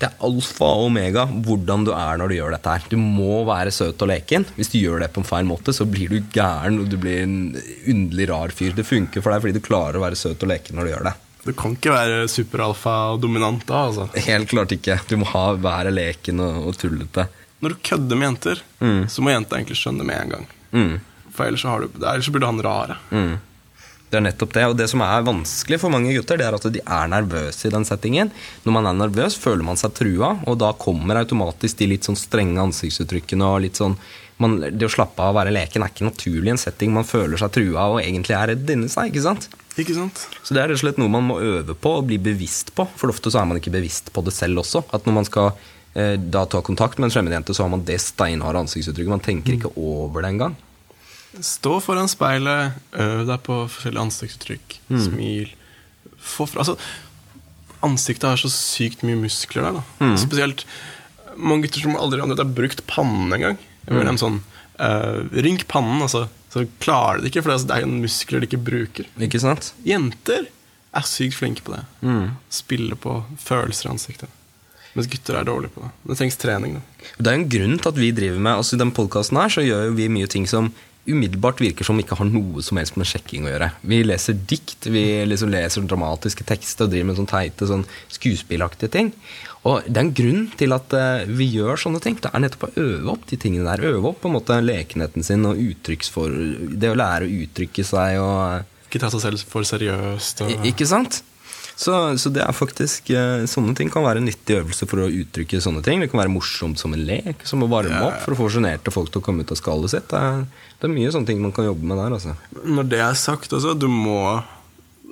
det 0.00 0.08
er 0.08 0.22
alfa 0.24 0.68
og 0.78 0.86
omega 0.88 1.26
hvordan 1.28 1.82
du 1.84 1.90
er 1.92 2.20
når 2.20 2.30
du 2.30 2.36
gjør 2.38 2.54
dette 2.54 2.72
her. 2.72 2.84
Du 2.88 2.96
må 3.00 3.42
være 3.48 3.72
søt 3.74 4.00
og 4.00 4.08
leken. 4.08 4.46
Hvis 4.56 4.72
du 4.72 4.78
gjør 4.80 5.02
det 5.04 5.10
på 5.12 5.20
en 5.20 5.28
feil 5.28 5.48
måte, 5.48 5.74
så 5.76 5.84
blir 5.88 6.12
du 6.12 6.30
gæren 6.32 6.78
og 6.80 6.88
du 6.88 6.96
blir 7.00 7.20
en 7.26 7.34
underlig 7.84 8.30
rar 8.30 8.54
fyr. 8.56 8.72
Det 8.76 8.86
funker 8.88 9.20
for 9.20 9.34
deg 9.34 9.44
fordi 9.44 9.58
du 9.58 9.66
klarer 9.66 10.00
å 10.00 10.06
være 10.06 10.18
søt 10.18 10.40
og 10.40 10.52
leken 10.52 10.80
når 10.80 10.88
du 10.88 10.92
gjør 10.94 11.10
det. 11.10 11.14
Du 11.40 11.52
kan 11.56 11.76
ikke 11.76 11.92
være 11.92 12.24
superalfa 12.28 12.96
og 13.14 13.20
dominant 13.22 13.62
da, 13.68 13.84
altså. 13.88 14.08
Helt 14.26 14.50
klart 14.52 14.72
ikke. 14.76 14.98
Du 15.08 15.18
må 15.20 15.28
ha, 15.34 15.44
være 15.60 15.92
leken 15.92 16.40
og, 16.44 16.64
og 16.70 16.80
tullete. 16.80 17.28
Når 17.60 17.74
du 17.74 17.84
kødder 17.84 18.16
med 18.16 18.28
jenter, 18.30 18.64
så 19.12 19.24
må 19.24 19.32
jenta 19.34 19.56
egentlig 19.56 19.76
skjønne 19.80 20.00
det 20.00 20.08
med 20.08 20.20
en 20.20 20.34
gang. 20.34 20.50
Mm. 20.72 20.92
For 21.36 21.48
ellers 21.48 21.64
du, 21.64 21.88
ellers 22.00 22.28
så 22.28 22.32
blir 22.32 22.44
du 22.44 22.48
han 22.48 22.64
rare. 22.64 22.96
Det 24.10 24.18
er 24.18 24.24
nettopp 24.26 24.54
det. 24.56 24.64
Og 24.66 24.78
det 24.78 24.88
som 24.90 25.04
er 25.06 25.26
vanskelig 25.26 25.78
for 25.82 25.94
mange 25.94 26.12
gutter, 26.16 26.40
det 26.40 26.46
er 26.48 26.56
at 26.56 26.66
de 26.74 26.82
er 26.82 27.12
nervøse 27.12 27.68
i 27.68 27.74
den 27.74 27.86
settingen. 27.86 28.32
Når 28.64 28.74
man 28.74 28.90
er 28.90 28.98
nervøs, 29.04 29.38
føler 29.38 29.62
man 29.66 29.78
seg 29.78 29.94
trua, 29.94 30.32
og 30.50 30.58
da 30.62 30.72
kommer 30.74 31.20
automatisk 31.20 31.78
de 31.78 31.92
litt 31.92 32.08
sånn 32.08 32.18
strenge 32.18 32.58
ansiktsuttrykkene 32.64 33.46
og 33.46 33.62
litt 33.66 33.78
sånn 33.80 33.96
man, 34.40 34.56
Det 34.72 34.86
å 34.86 34.92
slappe 34.92 35.20
av 35.20 35.34
og 35.34 35.36
være 35.36 35.52
leken 35.52 35.82
er 35.84 35.90
ikke 35.92 36.06
naturlig 36.06 36.48
i 36.48 36.54
en 36.54 36.60
setting 36.60 36.94
man 36.94 37.04
føler 37.04 37.36
seg 37.36 37.52
trua 37.52 37.90
og 37.92 37.98
egentlig 38.00 38.32
er 38.38 38.54
redd 38.54 38.70
inni 38.72 38.88
seg. 38.88 39.10
ikke 39.10 39.26
sant? 39.26 39.50
Ikke 39.76 39.96
sant? 39.98 40.22
Så 40.42 40.56
det 40.56 40.62
er 40.62 40.70
rett 40.70 40.80
og 40.80 40.82
slett 40.82 41.00
noe 41.00 41.12
man 41.12 41.26
må 41.28 41.36
øve 41.44 41.76
på 41.76 41.92
og 41.98 42.08
bli 42.08 42.16
bevisst 42.20 42.72
på. 42.74 42.86
For 42.96 43.12
ofte 43.12 43.30
så 43.30 43.42
er 43.42 43.50
man 43.50 43.60
ikke 43.60 43.74
bevisst 43.74 44.08
på 44.14 44.24
det 44.24 44.32
selv 44.32 44.64
også. 44.64 44.82
At 44.96 45.04
når 45.04 45.16
man 45.18 45.28
skal 45.28 45.52
eh, 45.92 46.16
da 46.16 46.46
ta 46.48 46.62
kontakt 46.64 46.98
med 46.98 47.10
en 47.10 47.14
fremmedjente, 47.14 47.52
så 47.52 47.66
har 47.66 47.74
man 47.76 47.84
det 47.84 48.00
steinharde 48.00 48.64
ansiktsuttrykket. 48.64 49.12
Man 49.12 49.24
tenker 49.28 49.58
ikke 49.58 49.74
over 49.76 50.24
det 50.24 50.32
engang. 50.32 50.56
Stå 51.38 51.76
foran 51.84 52.10
speilet, 52.10 52.78
øv 52.98 53.24
deg 53.28 53.42
på 53.46 53.60
forskjellige 53.70 54.06
ansiktsuttrykk. 54.08 54.78
Smil. 54.90 55.52
Få 56.18 56.48
fra 56.50 56.64
Altså, 56.64 56.74
ansiktet 57.86 58.28
har 58.28 58.40
så 58.40 58.50
sykt 58.52 59.04
mye 59.06 59.18
muskler 59.20 59.68
der, 59.68 59.78
da. 59.80 60.14
Spesielt 60.20 60.66
mange 61.38 61.68
gutter 61.68 61.86
som 61.86 61.96
aldri 61.96 62.20
har 62.20 62.54
brukt 62.56 62.82
pannen 62.90 63.32
engang. 63.32 63.60
Mm. 63.90 64.18
sånn 64.20 64.40
uh, 64.80 65.22
Rynk 65.32 65.66
pannen, 65.70 66.02
altså. 66.02 66.26
Så 66.50 66.66
klarer 66.82 67.20
de 67.20 67.28
det 67.28 67.30
ikke, 67.30 67.44
for 67.46 67.54
det 67.54 67.76
er 67.76 67.84
jo 67.84 67.92
muskler 67.94 68.42
de 68.42 68.50
ikke 68.50 68.64
bruker. 68.66 69.06
Ikke 69.22 69.40
sant? 69.42 69.70
Jenter 69.86 70.48
er 70.90 71.06
sykt 71.06 71.38
flinke 71.38 71.62
på 71.62 71.76
det. 71.76 71.84
Spille 72.50 72.98
på 72.98 73.20
følelser 73.38 73.86
i 73.86 73.92
ansiktet. 73.94 74.36
Mens 74.98 75.06
gutter 75.06 75.38
er 75.38 75.46
dårlige 75.46 75.70
på 75.76 75.84
det. 75.84 75.90
Det 76.10 76.16
trengs 76.18 76.38
trening. 76.42 76.80
da 76.80 77.12
Det 77.22 77.30
er 77.30 77.36
jo 77.36 77.42
en 77.44 77.50
grunn 77.54 77.76
til 77.78 77.92
at 77.92 78.00
vi 78.02 78.10
driver 78.10 78.40
med 78.42 78.56
altså 78.56 78.74
I 78.74 78.80
den 78.80 78.90
podkasten 78.90 79.38
her 79.38 79.52
så 79.54 79.62
gjør 79.62 79.84
jo 79.86 79.92
vi 80.00 80.08
mye 80.10 80.30
ting 80.30 80.48
som 80.50 80.72
umiddelbart 81.08 81.60
virker 81.62 81.86
som 81.86 81.98
ikke 82.00 82.18
har 82.18 82.28
noe 82.28 82.62
som 82.64 82.78
helst 82.80 82.98
med 83.00 83.08
sjekking 83.08 83.46
å 83.46 83.52
gjøre. 83.52 83.70
Vi 83.88 84.00
leser 84.04 84.36
dikt, 84.36 84.88
vi 84.92 85.04
liksom 85.28 85.52
leser 85.52 85.86
dramatiske 85.88 86.44
tekster 86.48 86.86
og 86.86 86.92
driver 86.92 87.08
med 87.10 87.20
sånn 87.20 87.30
teite 87.30 87.68
sånn 87.70 87.86
skuespillaktige 88.12 88.92
ting. 88.92 89.14
Og 89.68 89.84
det 89.84 89.96
er 89.96 90.06
en 90.06 90.14
grunn 90.16 90.44
til 90.60 90.72
at 90.72 90.94
eh, 90.96 91.24
vi 91.28 91.50
gjør 91.52 91.80
sånne 91.80 92.00
ting. 92.04 92.16
Det 92.20 92.30
er 92.32 92.44
nettopp 92.44 92.68
å 92.70 92.72
øve 92.80 93.12
opp 93.12 93.26
de 93.28 93.38
tingene 93.40 93.66
der. 93.68 93.84
Øve 93.90 94.12
opp 94.12 94.22
på 94.22 94.30
en 94.30 94.36
måte 94.38 94.60
lekenheten 94.64 95.26
sin 95.26 95.44
og 95.48 95.60
uttrykksfor... 95.60 96.36
Det 96.80 96.92
å 96.92 96.96
lære 96.96 97.28
å 97.28 97.34
uttrykke 97.44 97.84
seg 97.84 98.20
og 98.22 98.88
Ikke 98.88 99.02
ta 99.02 99.10
seg 99.12 99.24
selv 99.26 99.44
for 99.50 99.68
seriøst. 99.68 100.46
Og, 100.46 100.64
Ikke 100.70 100.88
sant? 100.88 101.20
Så, 101.80 101.94
så 102.20 102.28
det 102.32 102.42
er 102.44 102.52
faktisk 102.52 103.08
eh, 103.14 103.46
Sånne 103.48 103.72
ting 103.76 103.88
kan 103.92 104.04
være 104.04 104.20
en 104.20 104.28
nyttig 104.28 104.58
øvelse 104.58 104.84
for 104.88 105.00
å 105.00 105.08
uttrykke 105.22 105.62
sånne 105.64 105.80
ting. 105.86 106.02
Det 106.02 106.10
kan 106.12 106.20
være 106.20 106.32
morsomt 106.34 106.80
som 106.80 106.92
en 106.92 107.06
lek, 107.08 107.46
som 107.48 107.64
å 107.64 107.70
varme 107.72 108.02
opp 108.04 108.20
for 108.26 108.34
å 108.34 108.40
få 108.42 108.50
sjenerte 108.52 108.92
folk 108.92 109.08
til 109.12 109.22
å 109.22 109.24
komme 109.24 109.46
ut 109.46 109.54
av 109.54 109.58
skallet 109.60 109.94
sitt. 109.94 110.08
Det 110.10 110.20
er, 110.20 110.42
det 110.76 110.88
er 110.88 110.92
mye 110.92 111.12
sånne 111.14 111.30
ting 111.30 111.40
man 111.40 111.54
kan 111.56 111.70
jobbe 111.70 111.88
med 111.88 111.96
der. 112.02 112.16
altså. 112.18 112.34
Når 112.68 112.90
det 112.92 113.00
er 113.06 113.16
sagt, 113.16 113.54
altså, 113.56 113.72
du 113.72 113.86
må, 113.88 114.18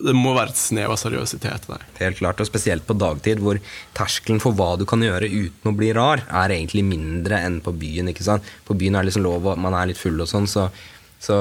det 0.04 0.12
må 0.18 0.34
være 0.36 0.52
et 0.52 0.60
snev 0.60 0.92
av 0.92 1.00
seriøsitet 1.00 1.70
der. 1.70 1.86
Helt 2.02 2.20
klart, 2.20 2.44
og 2.44 2.50
Spesielt 2.50 2.84
på 2.84 2.98
dagtid, 3.00 3.40
hvor 3.46 3.62
terskelen 3.96 4.44
for 4.44 4.58
hva 4.58 4.74
du 4.76 4.84
kan 4.90 5.00
gjøre 5.06 5.32
uten 5.32 5.72
å 5.72 5.74
bli 5.78 5.88
rar, 5.96 6.26
er 6.28 6.56
egentlig 6.58 6.84
mindre 6.90 7.40
enn 7.48 7.62
på 7.64 7.72
byen. 7.80 8.12
ikke 8.12 8.28
sant? 8.28 8.52
På 8.68 8.76
byen 8.76 8.98
er 8.98 9.08
det 9.08 9.14
liksom 9.14 9.24
lov, 9.24 9.48
og 9.54 9.64
man 9.64 9.78
er 9.78 9.88
litt 9.88 10.02
full 10.02 10.20
og 10.20 10.28
sånn, 10.28 10.50
så, 10.50 10.68
så, 11.16 11.40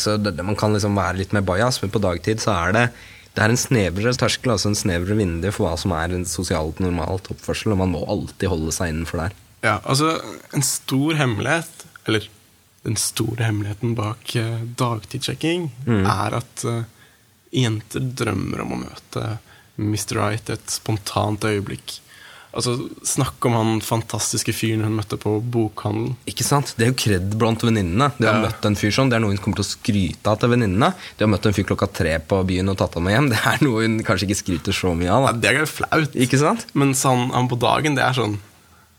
så 0.00 0.16
det, 0.24 0.38
man 0.40 0.56
kan 0.56 0.72
liksom 0.72 0.96
være 0.96 1.20
litt 1.20 1.36
mer 1.36 1.44
bajas. 1.44 1.82
Men 1.84 1.92
på 1.92 2.04
dagtid 2.08 2.40
så 2.40 2.56
er 2.56 2.76
det 2.80 2.88
det 3.36 3.44
er 3.44 3.52
en 3.52 3.60
snevrere 3.60 4.16
terskel, 4.18 4.54
altså 4.54 4.72
en 4.72 4.78
snevrere 4.78 5.18
vindu 5.20 5.50
for 5.52 5.68
hva 5.68 5.76
som 5.78 5.92
er 5.94 6.14
en 6.14 6.26
sosialt 6.26 6.80
normalt 6.82 7.30
oppførsel, 7.32 7.74
og 7.74 7.82
man 7.82 7.92
må 7.94 8.02
alltid 8.10 8.50
holde 8.50 8.74
seg 8.74 8.92
innenfor 8.92 9.24
der. 9.24 9.36
Ja, 9.62 9.78
altså 9.82 10.16
En 10.54 10.62
stor 10.62 11.18
hemmelighet, 11.18 11.86
eller 12.06 12.28
den 12.86 12.96
store 12.98 13.44
hemmeligheten 13.48 13.94
bak 13.98 14.34
eh, 14.38 14.64
dagtidssjekking, 14.80 15.68
er 15.88 16.38
at 16.38 16.64
eh, 16.64 16.84
jenter 17.54 18.04
drømmer 18.22 18.62
om 18.64 18.74
å 18.76 18.82
møte 18.86 19.24
Mr. 19.78 20.18
Right 20.18 20.50
et 20.50 20.70
spontant 20.72 21.44
øyeblikk. 21.46 21.98
Altså, 22.56 22.72
Snakk 23.04 23.44
om 23.44 23.52
han 23.58 23.80
fantastiske 23.84 24.54
fyren 24.56 24.80
hun 24.86 24.94
møtte 24.96 25.18
på 25.20 25.34
bokhandelen. 25.52 26.14
Ikke 26.30 26.46
sant? 26.46 26.72
Det 26.78 26.86
er 26.86 26.90
jo 26.92 26.96
kred 26.98 27.34
blant 27.38 27.60
venninnene. 27.62 28.08
Det 28.16 28.26
har 28.26 28.38
Ja. 28.40 28.46
møtt 28.48 28.64
en 28.64 28.74
fyr 28.74 28.90
sånn, 28.94 29.10
det 29.10 29.16
er 29.18 29.20
noe 29.20 29.34
hun 29.34 29.38
kommer 29.44 29.60
til 29.60 29.66
å 29.66 29.72
skryte 29.76 30.26
av 30.32 30.38
til 30.40 30.48
venninnene. 30.54 30.94
Det 31.18 31.26
har 31.26 31.30
møtt 31.30 31.46
en 31.46 31.52
fyr 31.54 31.64
klokka 31.68 31.90
tre 31.92 32.16
på 32.18 32.40
byen 32.48 32.68
og 32.72 32.78
tatt 32.80 32.94
ham 32.96 33.04
med 33.04 33.12
hjem, 33.14 33.28
det 33.34 33.38
er 33.44 33.58
noe 33.66 33.82
hun 33.84 33.98
kanskje 34.02 34.26
ikke 34.30 34.40
skryter 34.42 34.72
så 34.72 34.94
mye 34.96 35.12
av. 35.12 35.28
Ja, 35.28 35.32
det 35.44 35.50
er 35.52 35.58
jo 35.60 35.66
flaut. 35.70 36.16
Ikke 36.16 36.40
sant? 36.40 36.64
Mens 36.74 37.02
han, 37.04 37.28
han 37.36 37.48
på 37.52 37.58
dagen, 37.60 37.94
det 38.00 38.04
er 38.08 38.16
sånn 38.16 38.38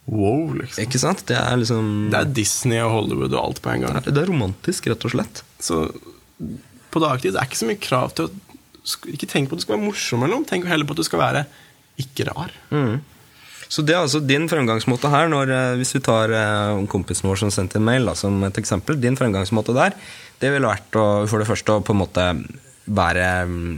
wow, 0.09 0.53
liksom. 0.57 0.83
Ikke 0.85 0.99
sant? 1.01 1.25
Det 1.29 1.35
er 1.37 1.57
liksom 1.61 2.09
Det 2.13 2.17
er 2.21 2.29
Disney 2.33 2.79
og 2.81 2.91
Hollywood 2.95 3.33
og 3.33 3.43
alt 3.43 3.61
på 3.61 3.69
en 3.73 3.81
gang. 3.81 3.93
det 3.99 4.07
er, 4.07 4.15
det 4.15 4.23
er 4.23 4.31
romantisk, 4.31 4.87
rett 4.89 5.03
og 5.05 5.11
slett. 5.13 5.43
Så 5.61 5.83
på 6.89 7.01
dagtid 7.03 7.33
det 7.35 7.41
er 7.41 7.49
ikke 7.49 7.59
så 7.61 7.67
mye 7.69 7.81
krav 7.81 8.13
til 8.17 8.29
å 8.29 8.31
Ikke 9.11 9.27
tenk 9.29 9.49
på 9.49 9.53
at 9.53 9.59
du 9.61 9.65
skal 9.67 9.75
være 9.77 9.85
morsom, 9.85 10.23
eller 10.23 10.39
noe. 10.39 10.47
Tenk 10.49 10.65
heller 10.65 10.87
på 10.87 10.95
at 10.95 11.01
du 11.01 11.05
skal 11.05 11.19
være 11.21 11.43
ikke 11.99 12.25
rar. 12.31 12.49
Så 13.69 13.83
det 13.85 13.93
er 13.93 14.01
altså 14.01 14.19
din 14.25 14.47
fremgangsmåte 14.49 15.11
her, 15.13 15.27
når, 15.29 15.51
eh, 15.53 15.75
hvis 15.77 15.93
vi 15.93 16.01
tar 16.05 16.31
eh, 16.33 16.79
kompisen 16.89 17.29
vår 17.29 17.43
som 17.43 17.51
sendte 17.53 17.77
en 17.77 17.85
mail 17.85 18.07
da, 18.09 18.15
som 18.17 18.41
et 18.47 18.57
eksempel. 18.57 18.97
Din 18.97 19.17
fremgangsmåte 19.19 19.75
der, 19.77 19.93
det 20.41 20.49
ville 20.55 20.71
vært 20.71 20.97
å, 20.97 21.05
for 21.29 21.41
det 21.41 21.47
første 21.49 21.75
å 21.75 21.83
på 21.85 21.93
en 21.93 22.01
måte 22.01 22.25
være 22.89 23.27
mm, 23.45 23.77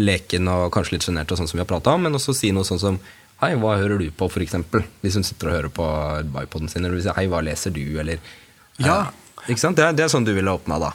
leken 0.00 0.48
og 0.48 0.70
kanskje 0.72 0.96
litt 0.96 1.04
sjenert, 1.04 1.30
og 1.30 1.40
sånn 1.42 1.50
som 1.50 1.60
vi 1.60 1.64
har 1.66 1.68
prata 1.68 1.92
om, 1.92 2.06
men 2.08 2.16
også 2.16 2.32
si 2.36 2.52
noe 2.56 2.66
sånn 2.68 2.82
som 2.82 2.98
Hei, 3.36 3.50
hva 3.60 3.74
hører 3.76 4.00
du 4.00 4.06
på, 4.16 4.30
for 4.32 4.40
eksempel? 4.40 4.80
Hvis 5.04 5.18
hun 5.18 5.24
sitter 5.28 5.50
og 5.50 5.54
hører 5.58 5.72
på 5.76 5.86
iPoden 6.40 6.70
sin, 6.72 6.86
eller 6.86 6.96
hvis 6.96 7.10
Hei, 7.18 7.26
hva 7.28 7.42
leser 7.44 7.74
du, 7.76 7.82
eller 8.00 8.16
Ja. 8.80 9.02
Eh, 9.02 9.50
Ikke 9.52 9.60
sant? 9.60 9.76
Det 9.76 9.84
er, 9.84 9.92
det 9.92 10.06
er 10.06 10.08
sånn 10.08 10.24
du 10.24 10.32
ville 10.32 10.54
åpna 10.56 10.78
da. 10.80 10.94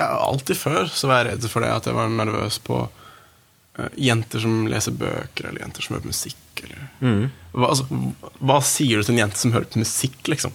Ja, 0.00 0.14
alltid 0.24 0.56
før 0.56 0.88
så 0.88 1.10
var 1.10 1.20
jeg 1.20 1.34
redd 1.34 1.44
for 1.52 1.60
det 1.60 1.74
at 1.74 1.90
jeg 1.90 1.98
var 1.98 2.08
nervøs 2.08 2.56
på 2.64 2.80
jenter 3.94 4.42
som 4.42 4.66
leser 4.70 4.94
bøker, 4.98 5.48
eller 5.48 5.62
jenter 5.62 5.84
som 5.84 5.94
hører 5.94 6.06
på 6.06 6.10
musikk. 6.10 6.62
Eller. 6.64 6.80
Hva, 7.52 7.68
altså, 7.68 7.84
hva 8.42 8.56
sier 8.66 8.98
du 8.98 9.06
til 9.06 9.14
en 9.14 9.20
jente 9.22 9.38
som 9.38 9.52
hører 9.54 9.68
på 9.70 9.82
musikk, 9.82 10.18
liksom? 10.32 10.54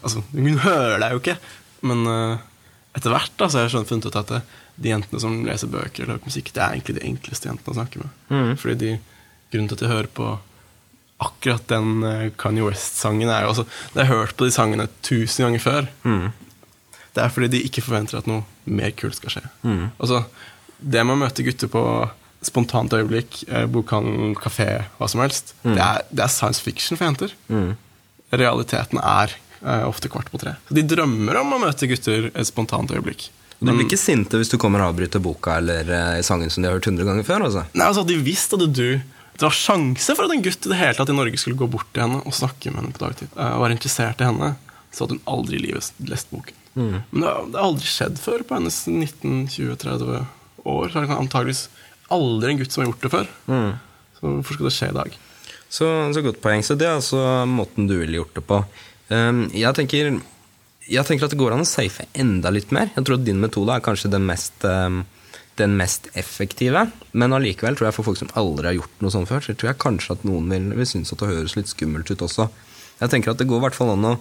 Altså, 0.00 0.22
hun 0.32 0.62
hører 0.64 0.96
deg 1.02 1.12
jo 1.12 1.20
ikke. 1.20 1.36
Men 1.90 2.04
uh, 2.08 2.38
etter 2.96 3.12
hvert 3.12 3.34
da, 3.36 3.48
så 3.50 3.58
har 3.60 3.66
jeg 3.66 3.74
skjønt, 3.74 3.90
funnet 3.90 4.08
ut 4.08 4.16
at 4.22 4.32
det, 4.32 4.40
de 4.82 4.92
jentene 4.94 5.20
som 5.20 5.34
leser 5.44 5.68
bøker 5.72 6.04
eller 6.04 6.14
hører 6.14 6.22
på 6.24 6.30
musikk, 6.32 6.48
det 6.56 6.62
er 6.64 6.76
egentlig 6.78 6.96
de 6.96 7.04
enkleste 7.10 7.50
jentene 7.50 7.74
å 7.74 7.76
snakke 7.76 8.00
med. 8.00 8.14
Fordi 8.62 8.78
de, 8.80 8.94
grunnen 9.52 9.68
til 9.68 9.76
at 9.76 9.84
de 9.84 9.90
hører 9.92 10.08
på 10.16 10.30
akkurat 11.22 11.66
den 11.70 11.90
uh, 12.06 12.30
Kanye 12.40 12.64
West-sangen, 12.66 13.28
er 13.30 13.44
jo 13.44 13.52
også 13.52 13.66
Det 13.68 14.00
har 14.00 14.08
jeg 14.08 14.14
hørt 14.22 14.38
på 14.40 14.48
de 14.48 14.54
sangene 14.56 14.88
tusen 15.04 15.44
ganger 15.44 15.62
før. 15.62 15.92
Det 17.12 17.20
er 17.20 17.28
fordi 17.36 17.50
de 17.52 17.60
ikke 17.68 17.84
forventer 17.84 18.22
at 18.22 18.30
noe 18.30 18.46
mer 18.64 18.94
kult 18.96 19.18
skal 19.18 19.34
skje. 19.36 19.44
Altså, 20.00 20.22
det 20.80 21.04
med 21.04 21.18
å 21.18 21.20
møte 21.20 21.44
gutter 21.44 21.68
på 21.70 21.82
spontant 22.42 22.92
øyeblikk, 22.96 23.42
eh, 23.48 23.66
bokhandel, 23.70 24.34
kafé, 24.42 24.84
hva 24.98 25.08
som 25.08 25.20
helst, 25.22 25.54
det, 25.62 25.78
er, 25.78 26.02
det 26.10 26.24
er 26.26 26.32
science 26.32 26.60
fiction 26.62 26.98
for 26.98 27.06
jenter. 27.06 27.34
Realiteten 28.32 28.98
er 29.02 29.34
eh, 29.60 29.84
ofte 29.86 30.08
kvart 30.12 30.30
på 30.32 30.40
tre. 30.40 30.54
Så 30.68 30.74
de 30.78 30.84
drømmer 30.88 31.36
om 31.42 31.52
å 31.56 31.60
møte 31.66 31.88
gutter 31.90 32.30
et 32.32 32.48
spontant 32.48 32.90
øyeblikk. 32.94 33.28
Du 33.62 33.68
blir 33.70 33.84
ikke 33.86 34.00
sinte 34.00 34.40
hvis 34.40 34.50
du 34.50 34.56
kommer 34.58 34.82
og 34.82 34.90
avbryter 34.94 35.20
boka 35.22 35.60
eller 35.60 35.86
eh, 35.86 36.22
sangen 36.26 36.50
som 36.50 36.64
de 36.64 36.70
har 36.70 36.78
hørt 36.80 36.88
hundre 36.90 37.04
ganger 37.06 37.26
før? 37.28 37.44
altså. 37.46 37.62
Nei, 37.78 37.86
altså, 37.86 38.02
de 38.08 38.16
visste 38.26 38.58
at 38.58 38.64
du 38.74 38.88
Det 39.32 39.46
var 39.46 39.54
sjanse 39.54 40.16
for 40.16 40.26
at 40.26 40.32
en 40.34 40.42
gutt 40.44 40.66
i 40.66 40.72
det 40.72 40.78
hele 40.80 40.96
tatt 40.98 41.08
i 41.12 41.14
Norge 41.16 41.38
skulle 41.40 41.56
gå 41.60 41.68
bort 41.70 41.86
til 41.94 42.02
henne 42.04 42.18
og 42.26 42.34
snakke 42.36 42.72
med 42.72 42.82
henne 42.82 42.96
på 42.96 43.04
dagtid. 43.04 43.30
eh, 43.36 43.52
Og 43.54 43.62
være 43.62 43.76
interessert 43.78 44.20
i 44.20 44.26
henne. 44.28 44.50
Så 44.92 45.04
hadde 45.06 45.16
hun 45.20 45.22
aldri 45.36 45.56
i 45.60 45.62
livet 45.68 45.92
lest 46.10 46.28
boken. 46.34 46.58
Men 46.74 47.20
det 47.20 47.28
har, 47.28 47.46
aldri 47.68 47.86
skjedd 47.88 48.18
før 48.20 48.42
på 48.48 48.56
hennes 48.58 48.76
19-20-30 48.88 50.26
år. 50.64 50.90
Så 50.92 50.98
har 50.98 51.06
det 51.06 51.16
antageligvis 51.16 51.62
aldri 52.14 52.52
en 52.52 52.62
gutt 52.62 52.74
som 52.74 52.82
har 52.82 52.90
gjort 52.90 53.04
det 53.04 53.12
før. 53.12 53.30
Så 54.18 54.24
hvorfor 54.28 54.58
skal 54.58 54.68
det 54.68 54.74
skje 54.76 54.90
i 54.92 54.96
dag? 54.96 55.20
Så, 55.72 55.88
så 56.12 56.22
godt 56.24 56.42
poeng. 56.44 56.62
Så 56.64 56.76
det 56.78 56.88
er 56.88 56.98
altså 56.98 57.22
måten 57.48 57.88
du 57.88 57.96
ville 57.96 58.20
gjort 58.20 58.36
det 58.36 58.44
på. 58.48 58.60
Um, 59.12 59.46
jeg, 59.56 59.72
tenker, 59.76 60.12
jeg 60.88 61.08
tenker 61.08 61.26
at 61.26 61.32
det 61.34 61.40
går 61.40 61.56
an 61.56 61.64
å 61.64 61.68
safe 61.68 62.06
enda 62.12 62.52
litt 62.52 62.72
mer. 62.74 62.92
Jeg 62.94 63.06
tror 63.08 63.18
at 63.18 63.26
din 63.26 63.40
metode 63.40 63.74
er 63.74 63.84
kanskje 63.84 64.12
den 64.12 64.26
mest, 64.28 64.66
um, 64.68 65.02
den 65.60 65.78
mest 65.80 66.10
effektive. 66.18 66.84
Men 67.16 67.36
allikevel 67.36 67.78
tror 67.78 67.88
jeg 67.88 67.96
for 67.96 68.10
folk 68.10 68.20
som 68.20 68.32
aldri 68.38 68.70
har 68.70 68.78
gjort 68.82 69.02
noe 69.04 69.14
sånt 69.16 69.32
før, 69.32 69.44
så 69.44 69.56
tror 69.56 69.72
jeg 69.72 69.82
kanskje 69.86 70.18
at 70.18 70.28
noen 70.28 70.52
vil, 70.52 70.70
vil 70.76 70.90
synes 70.92 71.14
at 71.14 71.24
det 71.24 71.32
høres 71.32 71.56
litt 71.56 71.72
skummelt 71.72 72.12
ut 72.12 72.28
også. 72.28 72.48
Jeg 73.00 73.14
tenker 73.14 73.32
at 73.32 73.40
det 73.40 73.48
går 73.50 73.62
i 73.62 73.66
hvert 73.66 73.80
fall 73.80 73.96
an 73.96 74.10
å 74.12 74.16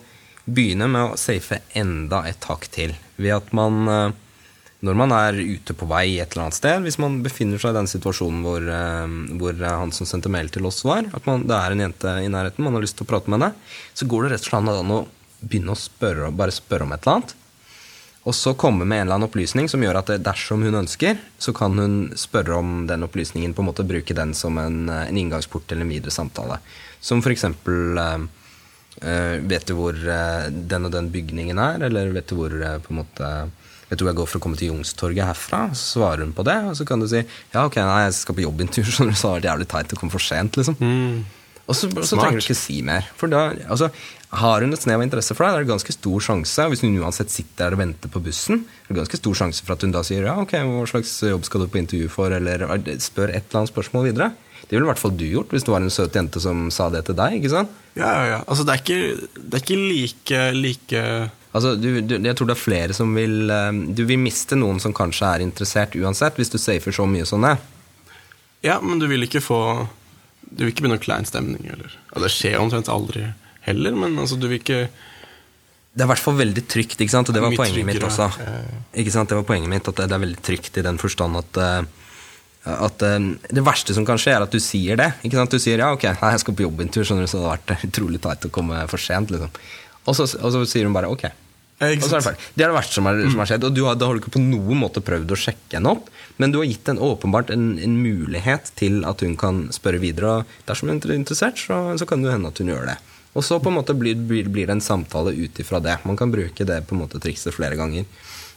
begynne 0.47 0.87
med 0.89 1.11
å 1.11 1.19
safe 1.19 1.61
enda 1.77 2.23
et 2.31 2.47
hakk 2.49 2.65
til. 2.73 2.95
Ved 3.21 3.35
at 3.37 3.51
man 3.55 3.83
uh, 3.91 4.19
når 4.81 4.97
man 4.97 5.13
er 5.13 5.37
ute 5.37 5.75
på 5.77 5.85
vei 5.89 6.17
et 6.17 6.33
eller 6.33 6.47
annet 6.47 6.57
sted, 6.57 6.81
hvis 6.85 6.97
man 7.01 7.19
befinner 7.25 7.61
seg 7.61 7.75
i 7.75 7.77
den 7.77 7.89
situasjonen 7.89 8.41
hvor, 8.45 8.65
eh, 8.65 9.17
hvor 9.37 9.53
eh, 9.53 9.75
han 9.83 9.93
som 9.93 10.09
sendte 10.09 10.31
mail 10.33 10.49
til 10.53 10.65
oss 10.69 10.81
var, 10.87 11.05
at 11.13 11.27
man, 11.29 11.45
det 11.49 11.57
er 11.57 11.75
en 11.75 11.83
jente 11.85 12.15
i 12.23 12.31
nærheten, 12.33 12.65
man 12.65 12.77
har 12.77 12.85
lyst 12.85 12.97
til 12.97 13.05
å 13.05 13.11
prate 13.11 13.29
med 13.29 13.39
henne, 13.39 13.75
så 13.93 14.09
går 14.09 14.25
det 14.25 14.33
rett 14.33 14.47
og 14.47 14.49
slett 14.49 14.73
an 14.73 14.95
å 14.97 15.03
begynne 15.41 15.75
å 15.75 15.79
spørre, 15.79 16.33
bare 16.33 16.55
spørre 16.55 16.87
om 16.87 16.95
et 16.95 17.05
eller 17.05 17.21
annet. 17.21 17.37
Og 18.29 18.35
så 18.37 18.53
komme 18.53 18.85
med 18.85 18.99
en 18.99 19.07
eller 19.07 19.17
annen 19.17 19.29
opplysning 19.29 19.69
som 19.71 19.81
gjør 19.81 19.97
at 20.03 20.11
dersom 20.21 20.61
hun 20.65 20.77
ønsker, 20.83 21.17
så 21.41 21.53
kan 21.57 21.77
hun 21.81 21.95
spørre 22.19 22.59
om 22.59 22.83
den 22.89 23.05
opplysningen, 23.07 23.55
på 23.57 23.63
en 23.63 23.69
måte 23.71 23.85
bruke 23.87 24.13
den 24.17 24.35
som 24.37 24.59
en, 24.61 24.83
eh, 24.89 25.07
en 25.09 25.17
inngangsport 25.17 25.65
til 25.67 25.81
en 25.81 25.89
videre 25.89 26.13
samtale. 26.13 26.59
Som 27.01 27.21
eh, 27.25 28.19
eh, 29.01 29.37
Vet 29.41 29.65
du 29.65 29.73
hvor 29.73 29.93
den 29.93 30.85
og 30.85 30.91
den 30.91 31.09
bygningen 31.09 31.57
er? 31.57 31.81
Eller 31.81 32.13
vet 32.13 32.27
du 32.27 32.35
hvor 32.35 32.49
på 32.51 32.93
en 32.93 33.01
måte 33.01 33.49
Vet 33.91 33.99
du 33.99 34.05
hvor 34.05 34.13
jeg 34.13 34.19
går 34.21 34.31
for 34.31 34.39
å 34.39 34.43
komme 34.45 34.55
til 34.55 34.69
Youngstorget 34.71 35.27
herfra? 35.27 35.65
Så 35.75 35.97
svarer 35.97 36.23
hun 36.23 36.31
på 36.35 36.45
det, 36.47 36.55
og 36.69 36.77
så 36.79 36.87
kan 36.87 37.01
du 37.03 37.09
si 37.11 37.19
ja, 37.19 37.65
ok, 37.65 37.75
nei, 37.83 38.05
jeg 38.05 38.15
skal 38.21 38.37
på 38.37 38.45
jobbintervju, 38.45 38.87
skjønner 38.95 39.11
du, 39.11 39.19
så 39.19 39.33
har 39.33 39.35
det 39.35 39.41
vært 39.43 39.51
jævlig 39.51 39.69
teit 39.75 39.95
å 39.95 39.99
komme 39.99 40.15
for 40.15 40.23
sent, 40.23 40.59
liksom. 40.59 40.77
Og 41.67 41.77
så, 41.77 41.87
så 42.03 42.17
trenger 42.17 42.39
du 42.39 42.43
ikke 42.45 42.57
si 42.57 42.79
mer. 42.83 43.05
For 43.19 43.31
da, 43.31 43.49
altså, 43.71 43.91
Har 44.41 44.63
hun 44.63 44.71
et 44.73 44.81
snev 44.81 44.97
av 44.97 45.03
interesse 45.05 45.35
for 45.35 45.45
deg, 45.45 45.53
da 45.53 45.59
er 45.59 45.65
det 45.65 45.71
ganske 45.73 45.93
stor 45.93 46.23
sjanse 46.23 46.65
Hvis 46.71 46.81
hun 46.83 46.97
uansett 47.03 47.31
sitter 47.31 47.65
der 47.65 47.75
og 47.75 47.81
venter 47.83 48.11
på 48.11 48.21
bussen, 48.23 48.63
er 48.85 48.93
det 48.93 49.01
ganske 49.01 49.19
stor 49.19 49.37
sjanse 49.41 49.65
for 49.65 49.75
at 49.75 49.83
hun 49.85 49.93
da 49.93 50.05
sier 50.07 50.25
ja, 50.27 50.37
ok, 50.39 50.55
hva 50.67 50.87
slags 50.89 51.11
jobb 51.27 51.43
skal 51.47 51.65
du 51.65 51.71
på 51.71 51.81
intervju 51.83 52.07
for, 52.11 52.31
eller 52.35 52.63
spør 53.03 53.35
et 53.35 53.43
eller 53.43 53.61
annet 53.61 53.73
spørsmål 53.73 54.07
videre. 54.07 54.31
Det 54.63 54.77
ville 54.77 54.87
i 54.87 54.91
hvert 54.93 55.03
fall 55.03 55.15
du 55.19 55.27
gjort 55.27 55.51
hvis 55.51 55.67
det 55.67 55.73
var 55.73 55.83
en 55.83 55.91
søt 55.91 56.15
jente 56.15 56.39
som 56.43 56.69
sa 56.71 56.87
det 56.93 57.03
til 57.09 57.19
deg. 57.19 57.37
ikke 57.41 57.51
sant? 57.51 57.77
Ja, 57.99 58.07
ja, 58.07 58.25
ja. 58.37 58.41
Altså, 58.47 58.63
det 58.67 58.73
er 58.73 58.83
ikke, 58.85 59.29
det 59.35 59.59
er 59.59 59.63
ikke 59.65 59.79
like, 59.83 60.41
like 60.55 61.05
Altså, 61.51 61.75
du, 61.75 61.99
du, 61.99 62.15
jeg 62.15 62.35
tror 62.39 62.47
det 62.47 62.55
er 62.55 62.61
flere 62.61 62.95
som 62.95 63.11
vil 63.15 63.51
eh, 63.51 63.79
Du 63.91 64.05
vil 64.07 64.19
miste 64.21 64.55
noen 64.55 64.79
som 64.79 64.95
kanskje 64.95 65.27
er 65.27 65.43
interessert 65.43 65.97
uansett, 65.99 66.39
hvis 66.39 66.51
du 66.53 66.57
safer 66.61 66.95
så 66.95 67.07
mye 67.09 67.27
som 67.27 67.43
det. 67.43 67.57
Ja, 68.63 68.79
men 68.83 69.01
du 69.01 69.07
vil 69.11 69.25
ikke 69.25 69.43
få 69.43 69.61
Du 70.47 70.63
vil 70.63 70.71
ikke 70.71 70.85
begynne 70.85 70.99
å 71.01 71.03
klein 71.03 71.27
stemning, 71.27 71.67
eller 71.67 71.91
ja, 71.91 72.23
Det 72.23 72.31
skjer 72.33 72.59
omtrent 72.61 72.91
aldri 72.91 73.27
heller, 73.65 73.97
men 73.97 74.17
altså, 74.17 74.39
du 74.39 74.47
vil 74.47 74.61
ikke 74.61 74.83
Det 74.87 76.01
er 76.01 76.07
i 76.07 76.11
hvert 76.13 76.23
fall 76.23 76.37
veldig 76.39 76.65
trygt, 76.71 77.01
ikke 77.03 77.13
sant? 77.13 77.29
og 77.29 77.35
det 77.35 77.43
var 77.43 77.57
poenget 77.57 77.87
mitt 77.87 78.05
også. 78.07 78.29
Ikke 78.95 79.13
sant? 79.13 79.31
Det 79.31 79.41
var 79.41 79.47
poenget 79.47 79.73
mitt, 79.73 79.89
at 79.91 79.99
det, 79.99 80.07
er 80.07 80.23
veldig 80.23 80.45
trygt 80.45 80.79
i 80.79 80.85
den 80.87 81.01
forstand 81.01 81.35
at, 81.41 81.59
eh, 81.59 82.77
at 82.87 83.03
eh, 83.03 83.17
Det 83.51 83.65
verste 83.67 83.97
som 83.97 84.07
kan 84.07 84.21
skje, 84.21 84.37
er 84.37 84.47
at 84.47 84.55
du 84.55 84.61
sier 84.63 84.95
det. 85.01 85.09
Ikke 85.27 85.35
sant? 85.35 85.51
Du 85.51 85.59
sier 85.59 85.83
ja, 85.83 85.91
ok, 85.91 86.07
jeg 86.15 86.43
skal 86.45 86.55
på 86.55 86.63
jobbintur, 86.63 87.03
skjønner 87.03 87.27
du, 87.27 87.31
så 87.33 87.41
det 87.41 87.49
hadde 87.49 87.75
vært 87.75 87.87
utrolig 87.89 88.23
teit 88.23 88.47
å 88.47 88.53
komme 88.55 88.85
for 88.87 89.03
sent. 89.03 89.35
liksom. 89.35 89.51
Og 90.07 90.17
så, 90.17 90.25
og 90.41 90.53
så 90.53 90.65
sier 90.69 90.87
hun 90.87 90.95
bare 90.95 91.11
ok. 91.11 91.27
Og 91.81 92.03
så 92.05 92.13
er 92.13 92.19
det 92.19 92.25
ferdig. 92.27 92.49
Det 92.53 92.63
er 92.63 92.69
det 92.69 92.77
verste 92.77 92.97
som, 92.97 93.07
er, 93.09 93.21
som 93.33 93.39
har 93.41 93.49
skjedd. 93.49 93.63
Og 93.65 93.73
du 93.73 93.81
har, 93.87 93.95
da 93.97 94.07
har 94.09 94.17
du 94.17 94.21
ikke 94.21 94.35
på 94.35 94.43
noen 94.43 94.81
måte 94.83 95.01
prøvd 95.05 95.33
å 95.33 95.39
sjekke 95.39 95.79
henne 95.79 95.95
opp, 95.95 96.11
men 96.41 96.53
du 96.53 96.59
har 96.61 96.67
gitt 96.69 96.91
henne 96.91 97.05
åpenbart 97.05 97.49
en, 97.53 97.71
en 97.81 97.95
mulighet 97.97 98.69
til 98.77 99.01
at 99.09 99.23
hun 99.25 99.33
kan 99.39 99.63
spørre 99.73 100.01
videre. 100.01 100.41
Og 100.41 100.67
dersom 100.69 100.91
hun 100.91 101.01
er 101.01 101.15
interessert, 101.17 101.57
så, 101.61 101.79
så 101.97 102.07
kan 102.09 102.21
det 102.21 102.35
hende 102.35 102.53
at 102.53 102.61
hun 102.61 102.69
gjør 102.69 102.85
det. 102.91 102.99
Og 103.31 103.45
så 103.47 103.57
på 103.63 103.71
en 103.71 103.77
måte 103.79 103.95
blir, 103.97 104.19
blir, 104.27 104.49
blir 104.51 104.67
det 104.69 104.77
en 104.77 104.83
samtale 104.83 105.33
ut 105.33 105.61
ifra 105.63 105.79
det. 105.81 105.97
Man 106.05 106.19
kan 106.19 106.33
bruke 106.33 106.67
det 106.67 106.81
på 106.85 106.97
en 106.97 107.01
måte 107.01 107.21
trikset 107.23 107.55
flere 107.55 107.79
ganger. 107.79 108.05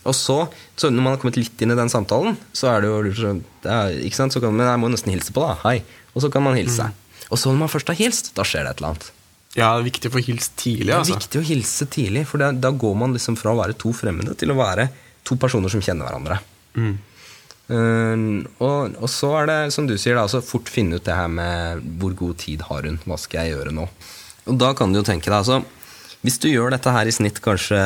Og 0.04 0.12
så, 0.12 0.42
så 0.76 0.90
når 0.92 1.04
man 1.04 1.14
har 1.14 1.20
kommet 1.22 1.38
litt 1.40 1.62
inn 1.64 1.72
i 1.72 1.78
den 1.78 1.92
samtalen, 1.92 2.36
så 2.52 2.74
er 2.74 2.84
det 2.84 2.90
jo 2.90 3.00
det 3.64 3.70
er, 3.70 3.94
ikke 4.04 4.18
sant? 4.18 4.34
Så 4.36 4.42
kan, 4.42 4.52
Men 4.52 4.68
jeg 4.68 4.82
må 4.82 4.90
nesten 4.92 5.14
hilse 5.14 5.32
på, 5.32 5.46
da. 5.46 5.56
Hei. 5.64 5.78
Og 6.12 6.26
så 6.26 6.28
kan 6.32 6.44
man 6.44 6.58
hilse. 6.58 6.90
Og 7.30 7.40
så 7.40 7.48
når 7.48 7.62
man 7.62 7.72
først 7.72 7.88
har 7.88 7.96
hilst, 7.96 8.34
da 8.36 8.44
skjer 8.44 8.66
det 8.66 8.74
et 8.74 8.82
eller 8.82 8.92
annet. 8.92 9.12
Ja, 9.54 9.70
det 9.76 9.84
er 9.84 9.86
viktig 9.86 10.10
å 10.10 10.14
få 10.16 10.22
hilst 10.26 10.56
tidlig, 10.58 10.88
Det 10.90 10.94
er 10.94 11.02
altså. 11.04 11.16
viktig 11.18 11.40
å 11.40 11.46
hilse 11.46 11.86
tidlig, 11.86 12.24
for 12.26 12.42
det, 12.42 12.50
da 12.62 12.72
går 12.74 12.94
man 12.98 13.14
liksom 13.14 13.36
fra 13.38 13.52
å 13.54 13.60
være 13.60 13.76
to 13.78 13.92
fremmede 13.94 14.34
til 14.38 14.50
å 14.50 14.58
være 14.58 14.88
to 15.24 15.38
personer 15.40 15.70
som 15.70 15.82
kjenner 15.84 16.08
hverandre. 16.08 16.40
Uh, 17.64 18.42
og, 18.60 18.98
og 18.98 19.08
så 19.08 19.30
er 19.38 19.48
det, 19.48 19.58
som 19.72 19.86
du 19.88 19.94
sier, 19.94 20.18
da, 20.18 20.26
altså 20.26 20.42
fort 20.44 20.68
finne 20.68 20.98
ut 20.98 21.06
det 21.06 21.14
her 21.16 21.30
med 21.32 21.86
hvor 22.00 22.16
god 22.18 22.42
tid 22.42 22.66
har 22.68 22.88
hun, 22.88 22.98
hva 23.06 23.16
skal 23.20 23.46
jeg 23.46 23.54
gjøre 23.54 23.72
nå? 23.78 23.86
Og 24.50 24.58
da 24.60 24.74
kan 24.76 24.92
du 24.92 25.00
jo 25.00 25.06
tenke 25.06 25.30
deg, 25.30 25.38
altså, 25.38 25.62
hvis 26.26 26.40
du 26.42 26.50
gjør 26.50 26.74
dette 26.74 26.92
her 26.92 27.08
i 27.08 27.14
snitt 27.14 27.40
kanskje 27.44 27.78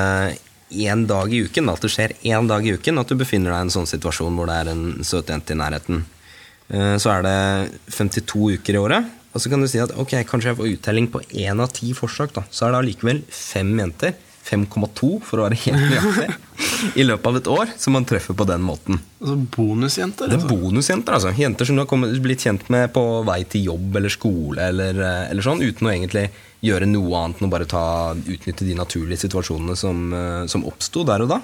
én 0.69 1.05
dag 1.09 1.33
i 1.33 1.45
uken, 1.47 1.69
at 1.73 1.85
det 1.85 1.91
skjer 1.93 2.17
én 2.29 2.49
dag 2.49 2.65
i 2.67 2.75
uken, 2.77 3.01
at 3.01 3.13
du 3.13 3.17
befinner 3.19 3.53
deg 3.53 3.61
i 3.61 3.67
en 3.69 3.77
sånn 3.77 3.89
situasjon 3.89 4.35
hvor 4.37 4.49
det 4.51 4.57
er 4.63 4.73
en 4.73 4.83
søt 5.07 5.31
jente 5.33 5.55
i 5.55 5.59
nærheten, 5.59 6.03
eh, 6.69 6.97
så 7.01 7.15
er 7.15 7.25
det 7.25 7.39
52 7.95 8.59
uker 8.59 8.77
i 8.77 8.83
året. 8.83 9.15
Og 9.39 9.43
så 9.45 9.53
kan 9.53 9.63
du 9.63 9.69
si 9.71 9.79
at 9.79 9.93
ok, 9.95 10.17
kanskje 10.27 10.51
jeg 10.51 10.59
får 10.59 10.73
uttelling 10.73 11.05
på 11.15 11.21
én 11.39 11.61
av 11.63 11.71
ti 11.71 11.93
forsøk. 11.95 12.33
da, 12.35 12.43
Så 12.51 12.67
er 12.67 12.73
det 12.75 12.81
allikevel 12.83 13.21
fem 13.31 13.71
jenter, 13.79 14.17
5,2 14.49 15.21
for 15.23 15.39
å 15.39 15.45
være 15.45 15.59
helt 15.61 15.83
nøyaktig, 15.93 16.35
i 16.99 17.05
løpet 17.05 17.29
av 17.29 17.37
et 17.39 17.51
år 17.53 17.71
som 17.79 17.95
man 17.95 18.07
treffer 18.09 18.35
på 18.35 18.47
den 18.49 18.65
måten. 18.67 18.99
Altså, 19.21 19.37
bonusjenter. 19.55 20.27
Det 20.33 20.39
er 20.39 20.43
Altså. 20.43 20.57
bonusjenter, 20.57 21.15
altså. 21.19 21.33
Jenter 21.39 21.69
som 21.69 21.79
du 21.79 21.83
har 21.85 21.91
kommet, 21.91 22.17
blitt 22.25 22.43
kjent 22.49 22.65
med 22.73 22.91
på 22.97 23.05
vei 23.29 23.43
til 23.53 23.69
jobb 23.69 24.01
eller 24.01 24.11
skole 24.15 24.67
eller, 24.73 24.99
eh, 25.05 25.31
eller 25.31 25.47
sånn, 25.47 25.63
uten 25.63 25.87
å 25.87 25.93
egentlig 25.93 26.25
gjøre 26.65 26.89
noe 26.91 27.21
annet 27.23 27.39
enn 27.39 27.47
å 27.47 27.53
bare 27.53 27.69
ta, 27.71 27.85
utnytte 28.17 28.67
de 28.67 28.75
naturlige 28.75 29.23
situasjonene 29.29 29.77
som, 29.79 30.03
eh, 30.17 30.47
som 30.51 30.67
oppsto 30.67 31.05
der 31.07 31.23
og 31.29 31.31
da. 31.37 31.41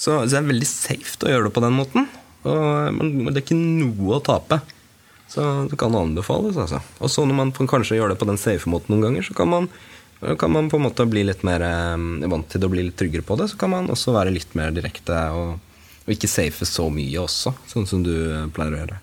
Så, 0.00 0.16
så 0.24 0.26
det 0.32 0.40
er 0.40 0.50
veldig 0.50 0.66
safe 0.72 1.20
å 1.22 1.30
gjøre 1.30 1.50
det 1.50 1.54
på 1.54 1.62
den 1.68 1.76
måten. 1.76 2.08
Og 2.48 2.94
men 2.96 3.28
det 3.30 3.36
er 3.36 3.44
ikke 3.44 3.60
noe 3.60 4.16
å 4.16 4.24
tape. 4.24 4.62
Så 5.30 5.46
det 5.70 5.78
kan 5.78 5.94
anbefales, 5.94 6.56
altså. 6.58 6.80
Og 6.98 7.10
så 7.12 7.22
når 7.26 7.36
man 7.38 7.52
får 7.54 7.68
kanskje 7.70 8.00
gjør 8.00 8.10
det 8.12 8.18
på 8.18 8.26
den 8.26 8.40
safe 8.40 8.70
måten 8.70 8.96
noen 8.96 9.04
ganger, 9.06 9.26
så 9.28 9.36
kan 9.38 9.50
man, 9.52 9.68
kan 10.40 10.50
man 10.50 10.70
på 10.72 10.80
en 10.80 10.88
måte 10.88 11.06
bli 11.06 11.22
litt 11.28 11.44
mer 11.46 11.62
eh, 11.62 12.26
vant 12.32 12.48
til 12.50 12.58
det 12.62 12.66
og 12.66 12.74
bli 12.74 12.88
litt 12.88 12.98
tryggere 12.98 13.26
på 13.26 13.36
det. 13.38 13.46
Så 13.52 13.60
kan 13.60 13.70
man 13.70 13.92
også 13.94 14.16
være 14.16 14.34
litt 14.34 14.56
mer 14.58 14.74
direkte 14.74 15.20
og, 15.38 15.60
og 16.02 16.10
ikke 16.16 16.30
safe 16.30 16.66
så 16.66 16.88
mye 16.90 17.22
også, 17.22 17.54
sånn 17.70 17.86
som 17.86 18.02
du 18.02 18.10
eh, 18.16 18.48
pleier 18.56 18.74
å 18.74 18.82
gjøre. 18.82 18.98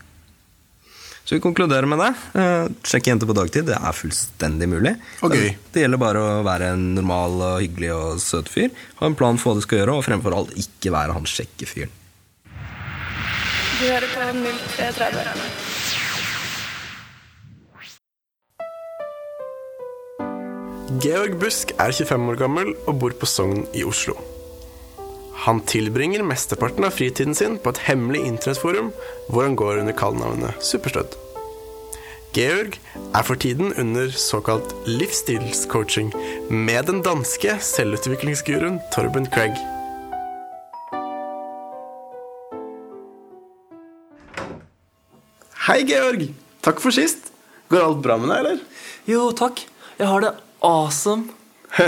Så 1.27 1.35
vi 1.35 1.43
konkluderer 1.43 1.87
med 1.91 1.99
det. 2.03 2.11
Eh, 2.39 2.67
Sjekke 2.87 3.11
jenter 3.13 3.27
på 3.31 3.35
dagtid, 3.35 3.67
det 3.71 3.79
er 3.79 3.95
fullstendig 3.95 4.67
mulig. 4.71 4.93
Gøy. 5.23 5.31
Det, 5.31 5.55
det 5.75 5.85
gjelder 5.85 6.03
bare 6.03 6.21
å 6.23 6.43
være 6.47 6.73
en 6.75 6.85
normal 6.95 7.39
og 7.53 7.63
hyggelig 7.63 7.93
og 7.95 8.21
søt 8.23 8.51
fyr. 8.51 8.75
Ha 8.99 9.07
en 9.07 9.15
plan 9.19 9.39
for 9.39 9.51
hva 9.55 9.61
du 9.61 9.67
skal 9.67 9.81
gjøre, 9.81 9.95
og 9.95 10.07
fremfor 10.07 10.35
alt 10.35 10.55
ikke 10.59 10.91
være 10.95 11.15
han 11.15 11.27
sjekke 11.27 11.67
fyren. 11.71 11.95
Du 13.77 13.83
hører 13.87 14.07
på 14.11 14.29
0330. 14.43 15.76
Georg 20.87 21.33
Busk 21.35 21.73
er 21.83 21.91
25 21.91 22.29
år 22.31 22.37
gammel 22.39 22.69
og 22.87 23.01
bor 23.01 23.11
på 23.19 23.27
Sogn 23.27 23.65
i 23.75 23.81
Oslo. 23.83 24.13
Han 25.43 25.59
tilbringer 25.67 26.23
mesteparten 26.23 26.87
av 26.87 26.93
fritiden 26.95 27.35
sin 27.35 27.57
på 27.59 27.73
et 27.73 27.81
hemmelig 27.89 28.21
internettforum 28.23 28.93
hvor 29.27 29.43
han 29.43 29.57
går 29.59 29.81
under 29.81 29.97
kallenavnet 29.99 30.63
Superstødd. 30.63 31.17
Georg 32.37 32.79
er 32.95 33.27
for 33.27 33.35
tiden 33.35 33.75
under 33.75 34.15
såkalt 34.15 34.71
livsstilscoaching 34.87 36.13
med 36.47 36.87
den 36.87 37.03
danske 37.03 37.57
selvutviklingsguruen 37.59 38.79
Torben 38.95 39.27
Craig. 39.27 39.59
Hei, 45.67 45.81
Georg. 45.83 46.29
Takk 46.63 46.79
for 46.79 46.95
sist. 46.95 47.33
Går 47.67 47.89
alt 47.91 48.03
bra 48.07 48.21
med 48.23 48.31
deg, 48.31 48.37
eller? 48.39 48.67
Jo, 49.03 49.33
takk. 49.35 49.67
Jeg 49.99 50.07
har 50.07 50.23
det 50.23 50.37
awesome. 50.65 51.29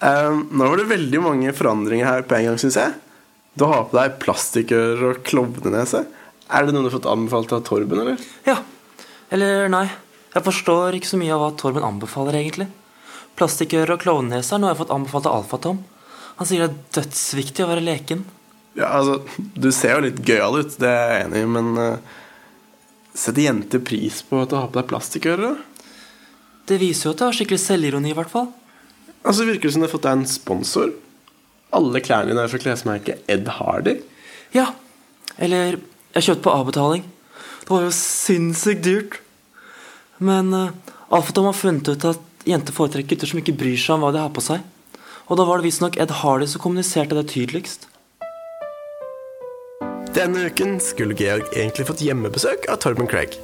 Um, 0.00 0.46
nå 0.54 0.66
var 0.70 0.80
det 0.80 0.88
veldig 0.88 1.18
mange 1.20 1.52
forandringer 1.54 2.06
her 2.06 2.22
på 2.26 2.36
en 2.38 2.46
gang, 2.48 2.58
syns 2.58 2.78
jeg. 2.78 2.94
Du 3.58 3.66
har 3.68 3.88
på 3.90 3.96
deg 3.98 4.16
plastikkører 4.22 5.02
og 5.10 5.20
klovnenese. 5.26 6.04
Er 6.48 6.64
det 6.64 6.72
noe 6.74 6.84
du 6.84 6.88
har 6.88 6.96
fått 6.96 7.08
anbefalt 7.10 7.52
av 7.56 7.64
Torben, 7.66 8.00
eller? 8.04 8.22
Ja. 8.46 8.56
Eller 9.34 9.68
nei. 9.72 9.84
Jeg 10.32 10.44
forstår 10.46 10.96
ikke 10.96 11.10
så 11.10 11.18
mye 11.20 11.34
av 11.34 11.42
hva 11.42 11.50
Torben 11.58 11.86
anbefaler, 11.86 12.38
egentlig. 12.38 12.68
Plastikkører 13.38 13.96
og 13.96 14.02
klovnenese 14.04 14.54
er 14.54 14.62
noe 14.62 14.70
jeg 14.70 14.78
har 14.78 14.82
fått 14.84 14.94
anbefalt 14.96 15.28
av 15.28 15.40
Alfatom. 15.40 15.82
Han 16.38 16.48
sier 16.48 16.64
det 16.64 16.70
er 16.70 17.00
dødsviktig 17.00 17.64
å 17.64 17.70
være 17.72 17.84
leken. 17.84 18.24
Ja, 18.78 18.92
altså, 19.00 19.20
Du 19.54 19.70
ser 19.74 19.96
jo 19.96 20.06
litt 20.06 20.22
gøyal 20.22 20.60
ut, 20.62 20.78
det 20.78 20.90
er 20.90 21.12
jeg 21.12 21.26
enig 21.26 21.42
i, 21.42 21.50
men 21.58 21.72
uh, 21.74 22.18
setter 23.10 23.48
jenter 23.48 23.82
pris 23.82 24.22
på 24.22 24.44
at 24.44 24.52
du 24.52 24.58
har 24.60 24.70
på 24.70 24.78
deg 24.78 24.90
plastikkører? 24.92 25.48
da? 25.50 25.67
Det 26.68 26.78
viser 26.80 27.08
jo 27.08 27.14
at 27.14 27.22
jeg 27.22 27.30
har 27.30 27.36
skikkelig 27.38 27.60
selvironi, 27.62 28.12
i 28.12 28.16
hvert 28.16 28.32
fall. 28.32 28.50
Altså, 29.24 29.46
Virker 29.48 29.68
det 29.68 29.74
som 29.74 29.82
du 29.82 29.88
har 29.88 29.94
fått 29.94 30.06
deg 30.06 30.18
en 30.18 30.28
sponsor? 30.28 30.92
Alle 31.74 32.02
klærne 32.04 32.32
dine 32.32 32.44
er 32.44 32.52
fra 32.52 32.60
klesmerket 32.60 33.24
Ed 33.30 33.48
Hardy. 33.58 33.98
Ja. 34.56 34.70
Eller 35.38 35.78
jeg 36.14 36.26
kjøpte 36.28 36.44
på 36.46 36.54
avbetaling. 36.54 37.04
Det 37.64 37.72
var 37.72 37.84
jo 37.84 37.92
sinnssykt 37.94 38.84
dyrt. 38.84 39.20
Men 40.18 40.52
uh, 40.54 40.72
Alfatom 41.14 41.48
har 41.48 41.56
funnet 41.56 41.88
ut 41.88 42.08
at 42.08 42.24
jenter 42.48 42.74
foretrekker 42.74 43.14
gutter 43.14 43.30
som 43.30 43.40
ikke 43.40 43.56
bryr 43.60 43.78
seg 43.80 43.96
om 43.96 44.06
hva 44.06 44.12
de 44.14 44.22
har 44.22 44.32
på 44.34 44.44
seg. 44.44 44.64
Og 45.28 45.36
da 45.36 45.44
var 45.44 45.60
det 45.60 45.68
visstnok 45.68 45.98
Ed 46.00 46.12
Hardy 46.22 46.48
som 46.48 46.64
kommuniserte 46.64 47.16
det 47.16 47.28
tydeligst. 47.32 47.88
Denne 50.16 50.48
uken 50.48 50.78
skulle 50.82 51.16
Georg 51.16 51.52
egentlig 51.52 51.86
fått 51.88 52.02
hjemmebesøk 52.02 52.66
av 52.72 52.80
Torben 52.82 53.08
Craig. 53.10 53.36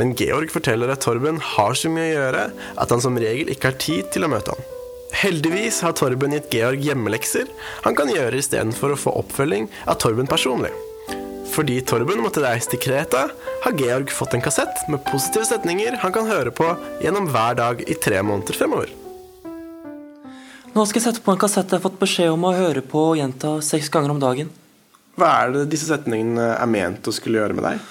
Men 0.00 0.14
Georg 0.18 0.52
forteller 0.54 0.92
at 0.92 1.02
Torben 1.04 1.40
har 1.54 1.78
så 1.78 1.90
mye 1.92 2.10
å 2.10 2.18
gjøre 2.18 2.44
at 2.82 2.92
han 2.94 3.02
som 3.04 3.18
regel 3.20 3.50
ikke 3.52 3.72
har 3.72 3.80
tid 3.82 4.12
til 4.14 4.26
å 4.26 4.30
møte 4.32 4.54
han. 4.54 4.68
Heldigvis 5.20 5.80
har 5.82 5.96
Torben 5.98 6.36
gitt 6.36 6.52
Georg 6.54 6.84
hjemmelekser 6.86 7.50
han 7.84 7.96
kan 7.98 8.12
gjøre 8.12 8.38
istedenfor 8.38 8.94
å 8.94 9.00
få 9.00 9.16
oppfølging 9.24 9.66
av 9.90 9.98
Torben 10.02 10.30
personlig. 10.30 10.70
Fordi 11.50 11.80
Torben 11.82 12.22
måtte 12.22 12.44
reise 12.44 12.70
til 12.70 12.80
Kreta, 12.84 13.24
har 13.64 13.76
Georg 13.78 14.12
fått 14.14 14.36
en 14.36 14.44
kassett 14.44 14.84
med 14.88 15.02
positive 15.08 15.48
setninger 15.48 15.98
han 16.02 16.14
kan 16.14 16.30
høre 16.30 16.54
på 16.54 16.68
gjennom 17.02 17.26
hver 17.34 17.58
dag 17.58 17.82
i 17.90 17.98
tre 17.98 18.22
måneder 18.22 18.56
fremover. 18.56 18.92
Nå 20.70 20.84
skal 20.86 21.00
jeg 21.00 21.08
sette 21.08 21.24
på 21.26 21.34
en 21.34 21.40
kassett 21.42 21.66
jeg 21.66 21.80
har 21.80 21.82
fått 21.82 21.98
beskjed 21.98 22.30
om 22.30 22.46
å 22.46 22.54
høre 22.54 22.84
på 22.86 23.02
og 23.10 23.18
gjenta 23.18 23.56
seks 23.66 23.90
ganger 23.90 24.14
om 24.14 24.22
dagen. 24.22 24.52
Hva 25.18 25.32
er 25.42 25.56
det 25.56 25.66
disse 25.72 25.90
setningene 25.90 26.52
er 26.54 26.70
ment 26.70 27.10
å 27.10 27.14
skulle 27.14 27.42
gjøre 27.42 27.56
med 27.58 27.66
deg? 27.66 27.82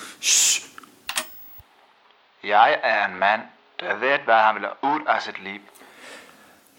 Jeg 2.43 2.80
er 2.84 3.06
en 3.06 3.19
mann, 3.19 3.41
der 3.80 3.95
vet 3.95 4.21
hva 4.28 4.36
han 4.45 4.56
vil 4.56 4.67
ha 4.69 4.73
ut 4.84 5.08
av 5.08 5.19
sitt 5.19 5.39
liv. 5.43 5.62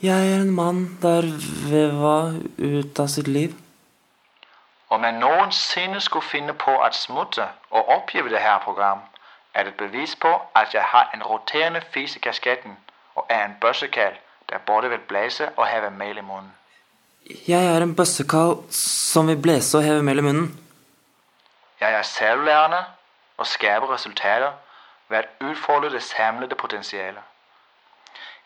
Jeg 0.02 0.32
er 0.32 0.40
en 0.40 0.54
mann 0.56 0.86
der 1.02 1.26
veva 1.68 2.32
ut 2.58 3.00
av 3.00 3.08
sitt 3.12 3.28
liv. 3.28 3.52
Om 4.88 5.04
jeg 5.04 5.18
noensinne 5.20 6.00
skulle 6.00 6.24
finne 6.24 6.54
på 6.56 6.78
at 6.80 6.96
smutte 6.96 7.44
og 7.70 7.88
oppgi 7.96 8.22
det 8.22 8.40
her 8.40 8.58
program, 8.64 9.02
er 9.54 9.62
det 9.62 9.72
et 9.72 9.76
bevis 9.76 10.16
på, 10.16 10.32
at 10.56 10.74
jeg 10.74 10.82
har 10.82 11.10
en 11.14 11.22
roterende 11.22 11.82
fis 11.92 12.16
i 12.16 12.18
kasketten 12.18 12.78
og 13.14 13.26
er 13.28 13.44
en 13.44 13.56
bøssekall 13.60 14.16
der 14.48 14.58
både 14.66 14.90
vil 14.90 14.98
blæse 14.98 15.48
og 15.56 15.66
heve 15.66 15.90
mel 15.90 16.18
i 16.18 16.20
munnen. 16.20 16.52
Jeg 17.48 17.66
er 17.76 17.82
en 17.82 17.94
bøssekall 17.96 18.56
som 18.70 19.28
vil 19.28 19.42
blæse 19.42 19.78
og 19.78 19.84
heve 19.84 20.02
mel 20.02 20.18
i 20.18 20.22
munnen. 20.22 20.60
Jeg 21.80 21.94
er 21.94 22.02
selvlærende 22.02 22.84
og 23.36 23.46
skaper 23.46 23.94
resultater 23.94 24.52
ved 25.10 25.26
å 25.26 25.50
udfolde 25.50 25.90
det 25.92 26.02
samlede 26.02 26.54
potensialet. 26.54 27.22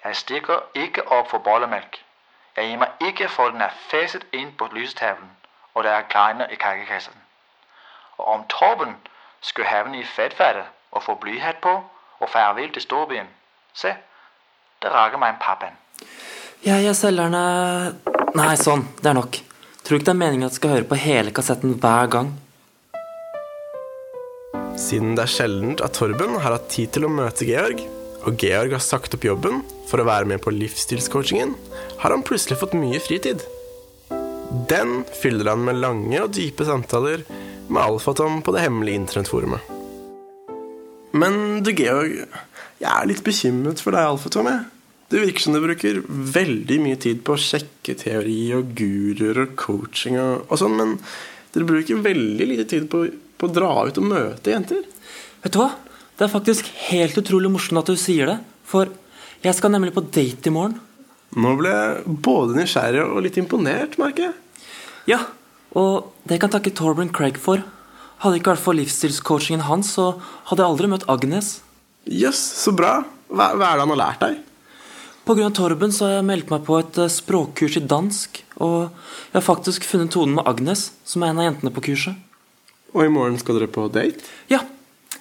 Jeg 0.05 0.16
stikker 0.16 0.62
ikke 0.74 1.07
opp 1.12 1.31
for 1.31 1.38
bollemelk. 1.38 2.00
Jeg 2.57 2.68
gir 2.68 2.79
meg 2.79 3.07
ikke 3.09 3.29
for 3.29 3.50
den 3.50 3.62
er 3.64 3.77
feset 3.90 4.27
inn 4.33 4.53
på 4.59 4.68
lystavlen, 4.72 5.31
og 5.74 5.85
det 5.85 5.92
er 5.92 6.09
kleiner 6.11 6.53
i 6.53 6.59
kakekassen. 6.61 7.14
Og 8.18 8.27
om 8.35 8.44
Torben 8.48 8.96
skulle 9.40 9.68
have 9.68 9.88
den 9.88 9.94
i 9.94 10.05
fedtfattet 10.05 10.68
og 10.92 11.03
få 11.03 11.14
blyhatt 11.14 11.61
på 11.62 11.74
og 12.20 12.29
farvel 12.31 12.72
til 12.72 12.83
storbyen, 12.83 13.29
se, 13.74 13.94
det 14.83 14.92
rager 14.92 15.18
meg 15.18 15.35
en 15.35 15.40
pappen. 15.40 15.74
Jeg 16.64 16.87
er 16.87 16.96
selgerne 16.96 17.44
Nei, 18.35 18.55
sånn. 18.59 18.83
Det 18.98 19.07
er 19.12 19.14
nok. 19.14 19.37
Tror 19.87 20.00
ikke 20.00 20.09
det 20.09 20.12
er 20.14 20.18
meningen 20.18 20.48
at 20.48 20.55
jeg 20.57 20.59
skal 20.59 20.72
høre 20.74 20.87
på 20.90 20.96
hele 20.98 21.31
kassetten 21.35 21.77
hver 21.79 22.09
gang. 22.11 22.33
Siden 24.74 25.12
det 25.14 25.22
er 25.22 25.30
sjeldent 25.30 25.82
at 25.87 25.94
Torben 25.94 26.32
har 26.42 26.56
hatt 26.56 26.66
tid 26.72 26.90
til 26.96 27.06
å 27.06 27.12
møte 27.12 27.46
Georg, 27.46 27.78
og 28.26 28.40
Georg 28.42 28.72
har 28.74 28.82
sagt 28.82 29.14
opp 29.14 29.26
jobben 29.26 29.60
for 29.87 30.02
å 30.02 30.06
være 30.08 30.26
med 30.26 30.42
på 30.42 30.50
livsstilscoachingen, 30.50 31.52
har 32.00 32.10
han 32.10 32.24
plutselig 32.26 32.58
fått 32.58 32.74
mye 32.74 32.98
fritid. 33.02 33.44
Den 34.70 35.04
fyller 35.20 35.52
han 35.52 35.62
med 35.66 35.78
lange 35.78 36.18
og 36.24 36.34
dype 36.34 36.66
samtaler 36.66 37.22
med 37.68 37.80
Alfatom 37.84 38.40
på 38.42 38.54
det 38.56 38.64
hemmelige 38.64 39.04
internettforumet. 39.04 39.70
Men 41.14 41.62
du, 41.62 41.70
Georg, 41.70 42.24
jeg 42.82 42.90
er 42.90 43.06
litt 43.06 43.22
bekymret 43.26 43.82
for 43.82 43.94
deg, 43.94 44.10
Alfatom. 44.10 44.50
Det 45.06 45.22
virker 45.22 45.44
som 45.44 45.54
du 45.54 45.62
bruker 45.62 46.02
veldig 46.08 46.80
mye 46.82 46.98
tid 46.98 47.22
på 47.22 47.37
å 47.37 47.40
sjekke 47.40 47.94
teori 48.00 48.40
og 48.56 48.74
guruer 48.74 49.44
og 49.44 49.54
coaching 49.60 50.18
og, 50.18 50.48
og 50.48 50.58
sånn, 50.58 50.74
men 50.80 50.96
dere 51.54 51.68
bruker 51.68 52.02
veldig 52.02 52.48
lite 52.50 52.66
tid 52.72 52.88
på, 52.90 53.04
på 53.44 53.50
å 53.50 53.54
dra 53.61 53.70
ut 53.85 54.00
og 54.00 54.09
møte 54.09 54.54
jenter. 54.54 54.83
Vet 55.44 55.54
du 55.54 55.61
hva? 55.61 55.70
Det 56.16 56.26
er 56.26 56.33
faktisk 56.33 56.68
helt 56.88 57.18
utrolig 57.20 57.50
morsomt 57.52 57.83
at 57.83 57.90
du 57.90 58.00
sier 58.00 58.30
det. 58.30 58.38
For 58.64 58.90
jeg 59.44 59.57
skal 59.59 59.74
nemlig 59.74 59.94
på 59.94 60.04
date 60.09 60.48
i 60.48 60.54
morgen. 60.54 60.78
Nå 61.35 61.54
ble 61.59 61.72
jeg 61.74 62.16
både 62.24 62.57
nysgjerrig 62.57 63.02
og 63.04 63.24
litt 63.26 63.38
imponert, 63.40 63.98
merker 64.00 64.28
jeg. 64.28 64.37
Ja, 65.11 65.20
og 65.76 66.14
det 66.30 66.38
kan 66.40 66.52
takke 66.52 66.72
Torben 66.72 67.11
Craig 67.12 67.40
for. 67.42 67.64
Hadde 68.22 68.38
ikke 68.38 68.54
vært 68.54 68.62
for 68.64 68.78
livsstilscoachingen 68.78 69.66
hans, 69.66 69.90
så 69.98 70.14
hadde 70.48 70.62
jeg 70.62 70.70
aldri 70.70 70.90
møtt 70.94 71.07
Agnes. 71.11 71.59
Jøss, 72.07 72.40
så 72.62 72.72
bra. 72.76 73.00
Hva, 73.28 73.50
hva 73.59 73.72
er 73.72 73.80
det 73.80 73.85
han 73.85 73.94
har 73.96 74.00
lært 74.00 74.22
deg? 74.22 74.42
Av 75.24 75.40
Torben 75.57 75.92
så 75.92 76.07
har 76.07 76.18
jeg 76.18 76.28
meldt 76.28 76.50
meg 76.52 76.66
på 76.66 76.76
et 76.78 76.98
eh, 77.00 77.11
språkkurs 77.11 77.78
i 77.80 77.83
dansk. 77.88 78.42
Og 78.62 78.76
jeg 78.85 79.38
har 79.38 79.44
faktisk 79.44 79.87
funnet 79.88 80.12
tonen 80.12 80.37
med 80.38 80.46
Agnes, 80.46 80.90
som 81.09 81.24
er 81.24 81.33
en 81.33 81.40
av 81.40 81.48
jentene 81.48 81.72
på 81.74 81.85
kurset. 81.88 82.18
Og 82.94 83.04
i 83.04 83.11
morgen 83.12 83.37
skal 83.40 83.59
dere 83.59 83.70
på 83.74 83.88
date? 83.92 84.22
Ja, 84.50 84.62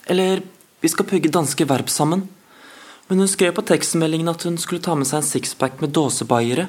eller 0.06 0.44
vi 0.84 0.92
skal 0.92 1.08
pugge 1.10 1.32
danske 1.34 1.66
verb 1.70 1.90
sammen. 1.90 2.28
Men 3.08 3.24
hun 3.24 3.28
skrev 3.32 3.56
på 3.58 3.66
tekstmeldingen 3.68 4.32
at 4.32 4.46
hun 4.48 4.60
skulle 4.62 4.84
ta 4.84 4.96
med 4.96 5.10
seg 5.10 5.22
en 5.22 5.28
sixpack 5.28 5.82
med 5.82 5.92
dåsebaiere. 5.96 6.68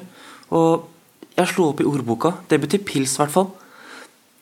Og 0.55 0.89
jeg 1.35 1.51
slo 1.51 1.69
opp 1.71 1.83
i 1.83 1.87
ordboka. 1.87 2.33
Det 2.49 2.59
betyr 2.63 2.83
pils, 2.87 3.15
i 3.15 3.21
hvert 3.21 3.33
fall. 3.33 3.49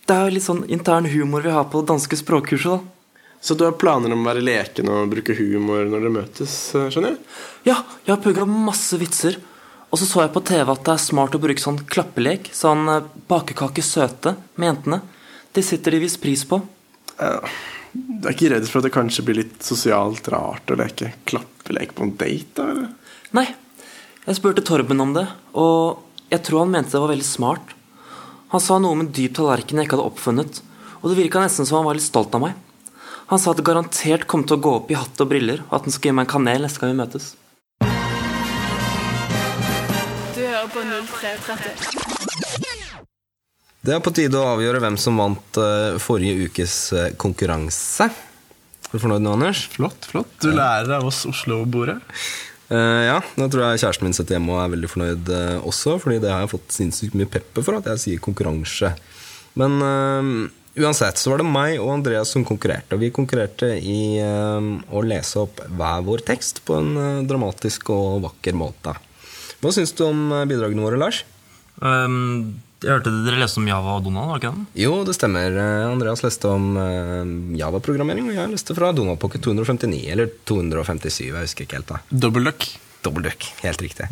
Det 0.03 0.15
er 0.15 0.27
jo 0.27 0.35
litt 0.35 0.45
sånn 0.45 0.65
intern 0.71 1.07
humor 1.11 1.45
vi 1.45 1.53
har 1.53 1.67
på 1.71 1.81
det 1.81 1.91
danske 1.93 2.17
språkkurset, 2.19 2.79
da. 2.79 3.13
Så 3.43 3.57
du 3.59 3.65
har 3.65 3.75
planer 3.75 4.13
om 4.15 4.21
å 4.23 4.29
være 4.29 4.43
leken 4.43 4.87
og 4.87 5.09
bruke 5.11 5.35
humor 5.35 5.83
når 5.83 6.05
dere 6.05 6.11
møtes? 6.15 6.53
eh, 6.79 6.87
skjønner 6.87 7.11
jeg? 7.11 7.19
Ja, 7.67 7.81
jeg 8.05 8.13
har 8.13 8.21
pugga 8.23 8.45
masse 8.47 8.95
vitser. 9.01 9.35
Og 9.91 9.99
så 9.99 10.07
så 10.07 10.21
jeg 10.23 10.31
på 10.33 10.41
TV 10.47 10.71
at 10.71 10.85
det 10.87 10.93
er 10.93 11.01
smart 11.03 11.35
å 11.35 11.41
bruke 11.43 11.59
sånn 11.59 11.81
klappelek. 11.83 12.47
Sånn 12.55 12.87
eh, 12.87 13.09
bakekake 13.27 13.83
søte 13.83 14.37
med 14.55 14.69
jentene. 14.69 15.01
Det 15.53 15.61
setter 15.61 15.93
de 15.93 16.01
visst 16.01 16.21
pris 16.21 16.41
på. 16.49 16.57
Du 17.93 18.25
er 18.25 18.33
ikke 18.33 18.49
redd 18.55 18.65
for 18.65 18.79
at 18.79 18.87
det 18.87 18.93
kanskje 18.95 19.25
blir 19.27 19.37
litt 19.43 19.59
sosialt 19.61 20.25
rart 20.33 20.71
å 20.73 20.77
leke 20.79 21.11
klappelek 21.29 21.93
på 21.93 22.07
en 22.07 22.15
date? 22.17 22.49
da, 22.57 22.69
eller? 22.73 22.89
Nei, 23.37 23.45
jeg 24.25 24.39
spurte 24.39 24.65
Torben 24.65 25.03
om 25.03 25.13
det, 25.13 25.27
og 25.53 26.01
jeg 26.33 26.41
tror 26.47 26.63
han 26.63 26.73
mente 26.73 26.95
det 26.95 27.03
var 27.03 27.13
veldig 27.13 27.27
smart. 27.27 27.75
Han 28.53 28.61
sa 28.61 28.79
noe 28.81 28.97
om 28.97 29.03
en 29.03 29.11
dyp 29.13 29.35
tallerken 29.37 29.77
jeg 29.77 29.89
ikke 29.89 29.99
hadde 29.99 30.09
oppfunnet, 30.09 30.61
og 31.01 31.11
det 31.11 31.19
virka 31.21 31.43
nesten 31.43 31.69
som 31.69 31.79
han 31.79 31.87
var 31.89 31.99
litt 31.99 32.07
stolt 32.07 32.33
av 32.33 32.41
meg. 32.47 32.57
Han 33.29 33.41
sa 33.41 33.53
at 33.53 33.61
det 33.61 33.67
garantert 33.69 34.25
kom 34.29 34.47
til 34.47 34.57
å 34.57 34.63
gå 34.65 34.73
opp 34.79 34.89
i 34.93 34.97
hatt 34.97 35.21
og 35.21 35.29
briller, 35.29 35.61
og 35.69 35.77
at 35.77 35.85
han 35.85 35.93
skulle 35.93 36.15
gi 36.15 36.17
meg 36.17 36.25
en 36.25 36.33
kanel 36.33 36.65
neste 36.65 36.81
gang 36.81 36.95
vi 36.95 37.01
møtes. 37.03 37.29
Du 40.33 40.41
hører 40.41 40.69
på 40.73 40.81
0330. 40.89 42.12
Det 43.83 43.91
er 43.91 43.99
på 43.99 44.13
tide 44.15 44.39
å 44.39 44.53
avgjøre 44.53 44.79
hvem 44.79 44.95
som 44.95 45.17
vant 45.19 45.57
eh, 45.59 45.97
forrige 45.99 46.45
ukes 46.47 46.75
eh, 46.95 47.09
konkurranse. 47.19 48.05
Er 48.07 48.93
du 48.93 49.01
fornøyd 49.01 49.25
nå, 49.25 49.33
Anders? 49.35 49.65
Flott, 49.73 50.07
flott. 50.07 50.31
Du 50.39 50.53
lærer 50.55 51.01
av 51.01 51.09
oss 51.09 51.25
Oslo-bordet. 51.27 51.97
Uh, 52.71 53.03
ja, 53.03 53.17
da 53.35 53.49
tror 53.51 53.65
jeg 53.65 53.81
kjæresten 53.83 54.07
min 54.07 54.15
sitter 54.15 54.37
hjemme 54.37 54.55
og 54.55 54.61
er 54.63 54.71
veldig 54.77 54.89
fornøyd 54.89 55.33
uh, 55.35 55.67
også, 55.67 55.97
fordi 55.99 56.21
det 56.23 56.31
har 56.31 56.45
jeg 56.45 56.53
fått 56.53 56.77
sinnssykt 56.77 57.19
mye 57.19 57.27
pepper 57.35 57.67
for 57.67 57.81
at 57.81 57.91
jeg 57.91 58.03
sier 58.05 58.23
konkurranse. 58.23 58.93
Men 59.59 59.75
uh, 59.83 60.31
uansett 60.79 61.19
så 61.19 61.35
var 61.35 61.43
det 61.43 61.51
meg 61.51 61.75
og 61.83 61.91
Andreas 61.99 62.31
som 62.31 62.47
konkurrerte. 62.47 62.95
Og 62.95 63.03
vi 63.03 63.11
konkurrerte 63.13 63.75
i 63.83 64.01
å 64.23 65.03
lese 65.03 65.43
opp 65.43 65.59
hver 65.67 66.07
vår 66.07 66.23
tekst 66.31 66.63
på 66.63 66.79
en 66.79 67.27
dramatisk 67.27 67.91
og 67.91 68.23
vakker 68.29 68.55
måte. 68.55 68.95
Hva 69.59 69.75
syns 69.75 69.91
du 69.91 70.07
om 70.07 70.29
bidragene 70.47 70.87
våre, 70.87 71.03
Lars? 71.03 71.25
Um, 71.83 72.55
jeg 72.83 72.91
hørte 72.91 73.11
dere 73.25 73.39
leste 73.41 73.59
om 73.61 73.67
Java 73.69 73.95
og 73.97 74.03
Donald, 74.05 74.29
var 74.31 74.41
ikke 74.41 74.51
den? 74.53 74.65
Jo, 74.79 74.93
det 75.07 75.15
stemmer. 75.17 75.55
Eh, 75.55 75.85
Andreas 75.87 76.23
leste 76.25 76.49
om 76.51 76.73
eh, 76.79 77.33
Java-programmering, 77.59 78.27
og 78.31 78.37
jeg 78.37 78.51
leste 78.53 78.75
fra 78.77 78.91
Donald 78.95 79.19
Pocket 79.21 79.43
259, 79.45 80.01
eller 80.13 80.31
257, 80.49 81.19
jeg 81.29 81.35
husker 81.37 81.67
ikke 81.67 81.79
helt. 81.79 81.93
da. 81.93 82.01
Dobbeltduck. 82.25 82.67
Dobbeltduck, 83.03 83.49
helt 83.63 83.83
riktig. 83.83 84.07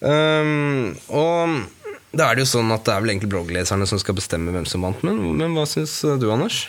Um, 0.00 0.94
og 1.12 1.58
da 2.16 2.30
er 2.30 2.38
det 2.38 2.46
jo 2.46 2.50
sånn 2.54 2.70
at 2.72 2.86
det 2.86 2.94
er 2.94 3.02
vel 3.04 3.12
egentlig 3.12 3.30
bloggleserne 3.34 3.86
som 3.88 4.00
skal 4.00 4.16
bestemme 4.16 4.54
hvem 4.54 4.64
som 4.68 4.86
vant, 4.86 5.02
men, 5.06 5.18
men 5.36 5.56
hva 5.56 5.66
syns 5.68 5.98
du, 6.20 6.30
Anders? 6.32 6.64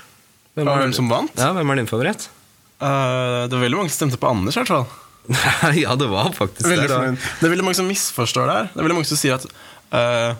Hvem, 0.57 0.67
hvem 0.67 0.95
som 0.97 1.07
vant? 1.11 1.31
Ja, 1.39 1.53
hvem 1.55 1.71
er 1.71 1.79
din 1.79 1.87
favoritt? 1.89 2.27
Uh, 2.81 3.45
det 3.47 3.55
var 3.55 3.63
veldig 3.63 3.79
mange 3.79 3.93
som 3.93 4.01
stemte 4.03 4.19
på 4.19 4.29
Anders. 4.31 4.57
i 4.57 4.63
hvert 4.63 4.73
fall 4.73 4.89
ja, 5.77 5.93
det 5.95 6.07
var 6.09 6.31
faktisk 6.33 6.65
Veldig 6.65 6.87
det. 6.89 6.95
da. 6.97 7.11
Det 7.13 7.45
er 7.45 7.51
veldig 7.53 7.65
mange 7.67 7.77
som 7.77 7.85
misforstår 7.87 8.47
det 8.49 8.55
her. 8.57 8.69
Det 8.71 8.79
er 8.81 8.87
veldig 8.87 8.97
mange 8.97 9.09
som 9.11 9.19
sier 9.19 9.35
at 9.37 9.45
eh, 9.93 10.39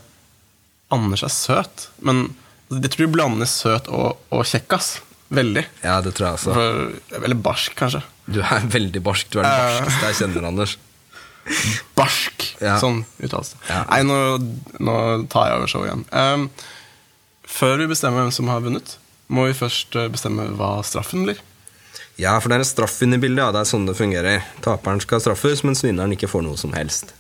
Anders 0.96 1.24
er 1.28 1.32
søt. 1.34 1.88
Men 2.06 2.28
jeg 2.72 2.92
tror 2.94 3.08
du 3.10 3.16
blander 3.16 3.50
søt 3.50 3.90
og, 3.92 4.20
og 4.32 4.46
kjekkas. 4.48 4.98
Veldig. 5.32 5.64
Ja, 5.84 6.00
det 6.04 6.14
tror 6.18 6.28
jeg 6.32 6.40
også. 6.40 6.56
For, 6.56 7.20
eller 7.22 7.40
barsk, 7.40 7.76
kanskje. 7.80 8.02
Du 8.32 8.42
er 8.44 8.66
veldig 8.72 9.02
barsk. 9.04 9.30
Du 9.32 9.40
er 9.40 9.48
den 9.48 9.60
barskeste 9.60 10.10
jeg 10.10 10.20
kjenner, 10.22 10.48
Anders. 10.52 10.78
Barsk. 11.98 12.44
Ja. 12.62 12.76
Sånn 12.82 13.00
uttales 13.18 13.54
det. 13.56 13.62
Ja. 13.72 13.80
Nei, 13.90 14.02
nå, 14.06 14.18
nå 14.84 14.96
tar 15.32 15.48
jeg 15.50 15.58
over 15.62 15.72
showet 15.72 15.90
igjen. 15.90 16.04
Um, 16.14 16.44
før 17.50 17.80
vi 17.82 17.88
bestemmer 17.90 18.22
hvem 18.26 18.36
som 18.36 18.52
har 18.52 18.62
vunnet, 18.64 18.98
må 19.32 19.48
vi 19.48 19.56
først 19.58 19.96
eh, 19.98 20.10
bestemme 20.12 20.46
hva 20.60 20.74
straffen 20.86 21.24
blir. 21.26 21.40
Ja, 22.20 22.36
for 22.38 22.52
det 22.52 22.60
er 22.60 22.64
en 22.66 22.68
straff 22.70 23.00
inne 23.04 23.18
i 23.18 23.24
bildet. 23.24 23.42
Ja. 23.42 23.50
Det 23.56 23.64
er 23.64 23.70
sånn 23.72 23.88
det 23.88 23.96
fungerer. 23.98 24.44
Taperen 24.64 25.02
skal 25.04 25.24
straffes, 25.24 25.64
mens 25.68 25.82
vinneren 25.86 26.14
ikke 26.16 26.30
får 26.32 26.44
noe 26.46 26.60
som 26.60 26.76
helst. 26.78 27.16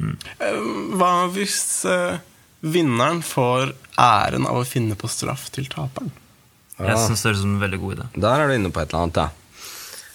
Eh, 0.00 0.58
Hva 0.98 1.12
hvis 1.34 1.60
eh, 1.88 2.18
vinneren 2.60 3.22
får 3.24 3.74
æren 4.00 4.48
av 4.48 4.60
å 4.60 4.66
finne 4.68 4.96
på 4.98 5.10
straff 5.10 5.48
til 5.54 5.68
taperen? 5.70 6.12
Jeg 6.80 6.96
syns 6.96 7.20
det 7.20 7.28
høres 7.28 7.42
ut 7.42 7.44
som 7.44 7.54
en 7.56 7.62
veldig 7.64 7.78
god 7.82 7.98
idé. 7.98 8.08
Der 8.24 8.42
er 8.42 8.48
du 8.48 8.56
inne 8.56 8.72
på 8.72 8.80
et 8.80 8.92
eller 8.92 9.04
annet, 9.04 9.20
ja. 9.20 9.28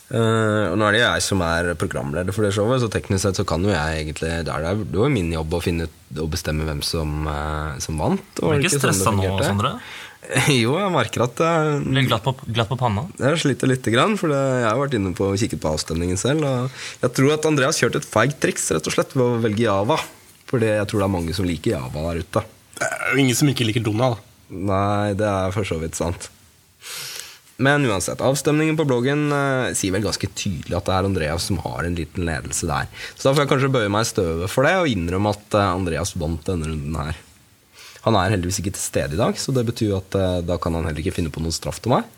Uh, 0.05 0.69
og 0.69 0.75
nå 0.77 0.85
er 0.85 0.93
det 0.93 0.99
jeg 1.01 1.21
som 1.25 1.39
er 1.41 1.71
programleder 1.81 2.35
for 2.35 2.45
det 2.45 2.51
showet, 2.53 2.77
så 2.83 2.89
teknisk 2.93 3.23
sett 3.23 3.39
så 3.39 3.45
kan 3.49 3.63
jo 3.65 3.71
jeg 3.71 4.03
egentlig 4.03 4.29
Det 4.45 4.53
er 4.53 4.61
det 4.61 4.73
det 4.91 4.99
var 4.99 5.07
jo 5.09 5.15
min 5.15 5.31
jobb 5.33 5.55
å 5.57 5.61
finne 5.65 5.87
ut 5.87 6.19
og 6.21 6.27
bestemme 6.35 6.67
hvem 6.67 6.83
som, 6.85 7.23
uh, 7.25 7.73
som 7.81 7.97
vant. 7.97 8.21
og 8.37 8.53
Du 8.53 8.53
er 8.53 8.61
ikke 8.61 8.75
sånn 8.75 8.83
stressa 8.83 9.15
nå? 9.17 9.31
Sondre? 9.41 9.71
jo, 10.63 10.75
jeg 10.77 10.91
merker 10.93 11.25
at 11.25 11.41
jeg, 11.41 11.79
Blir 11.87 12.05
glatt 12.09 12.25
på, 12.25 12.35
glatt 12.45 12.69
på 12.69 12.77
panna? 12.79 13.07
jeg 13.17 13.41
sliter 13.41 13.69
lite 13.69 13.93
grann, 13.93 14.13
for 14.21 14.29
det, 14.33 14.41
jeg 14.61 14.69
har 14.69 14.79
vært 14.83 14.97
inne 14.99 15.13
på 15.17 15.31
og 15.31 15.41
kikket 15.41 15.61
på 15.63 15.73
avstemningen 15.73 16.21
selv. 16.21 16.45
Og 16.45 17.01
jeg 17.01 17.17
tror 17.17 17.33
at 17.39 17.49
Andreas 17.49 17.81
kjørte 17.81 18.03
et 18.03 18.09
feigt 18.09 18.39
triks 18.45 18.69
rett 18.77 18.85
og 18.85 18.95
slett 18.95 19.17
ved 19.17 19.25
å 19.25 19.41
velge 19.41 19.65
Java. 19.65 19.97
Fordi 20.49 20.69
jeg 20.69 20.87
tror 20.89 21.01
det 21.01 21.07
er 21.07 21.15
mange 21.17 21.35
som 21.37 21.47
liker 21.47 21.75
Java 21.75 22.07
der 22.09 22.23
ute. 22.23 22.45
Det 22.75 22.87
er 22.87 23.11
jo 23.13 23.23
ingen 23.23 23.37
som 23.37 23.49
ikke 23.49 23.67
liker 23.67 23.85
Donald. 23.85 24.21
Nei, 24.49 25.13
det 25.17 25.25
er 25.25 25.53
for 25.55 25.67
så 25.67 25.79
vidt 25.81 25.97
sant. 25.97 26.29
Men 27.57 27.85
uansett, 27.87 28.19
avstemningen 28.19 28.75
på 28.75 28.83
bloggen 28.87 29.29
eh, 29.31 29.73
sier 29.79 29.93
vel 29.95 30.03
ganske 30.03 30.27
tydelig 30.35 30.75
at 30.75 30.89
det 30.89 30.95
er 30.95 31.07
Andreas 31.07 31.45
som 31.47 31.61
har 31.63 31.87
en 31.87 31.95
liten 31.95 32.27
ledelse 32.27 32.67
der. 32.67 32.89
Så 33.15 33.29
da 33.29 33.31
får 33.31 33.45
jeg 33.45 33.51
kanskje 33.53 33.71
bøye 33.77 33.91
meg 33.93 34.03
i 34.03 34.09
støvet 34.09 34.51
for 34.51 34.67
det 34.67 34.73
og 34.81 34.91
innrømme 34.91 35.31
at 35.31 35.55
eh, 35.55 35.69
Andreas 35.69 36.11
vant 36.19 36.43
denne 36.49 36.67
runden 36.67 36.99
her. 36.99 37.21
Han 38.05 38.17
er 38.19 38.35
heldigvis 38.35 38.59
ikke 38.61 38.75
til 38.75 38.83
stede 38.83 39.15
i 39.15 39.21
dag, 39.21 39.39
så 39.39 39.55
det 39.55 39.63
betyr 39.69 39.95
at 39.97 40.19
eh, 40.19 40.41
da 40.45 40.59
kan 40.61 40.75
han 40.75 40.89
heller 40.89 41.01
ikke 41.01 41.15
finne 41.15 41.31
på 41.33 41.41
noen 41.41 41.55
straff 41.55 41.79
til 41.79 41.95
meg. 41.95 42.11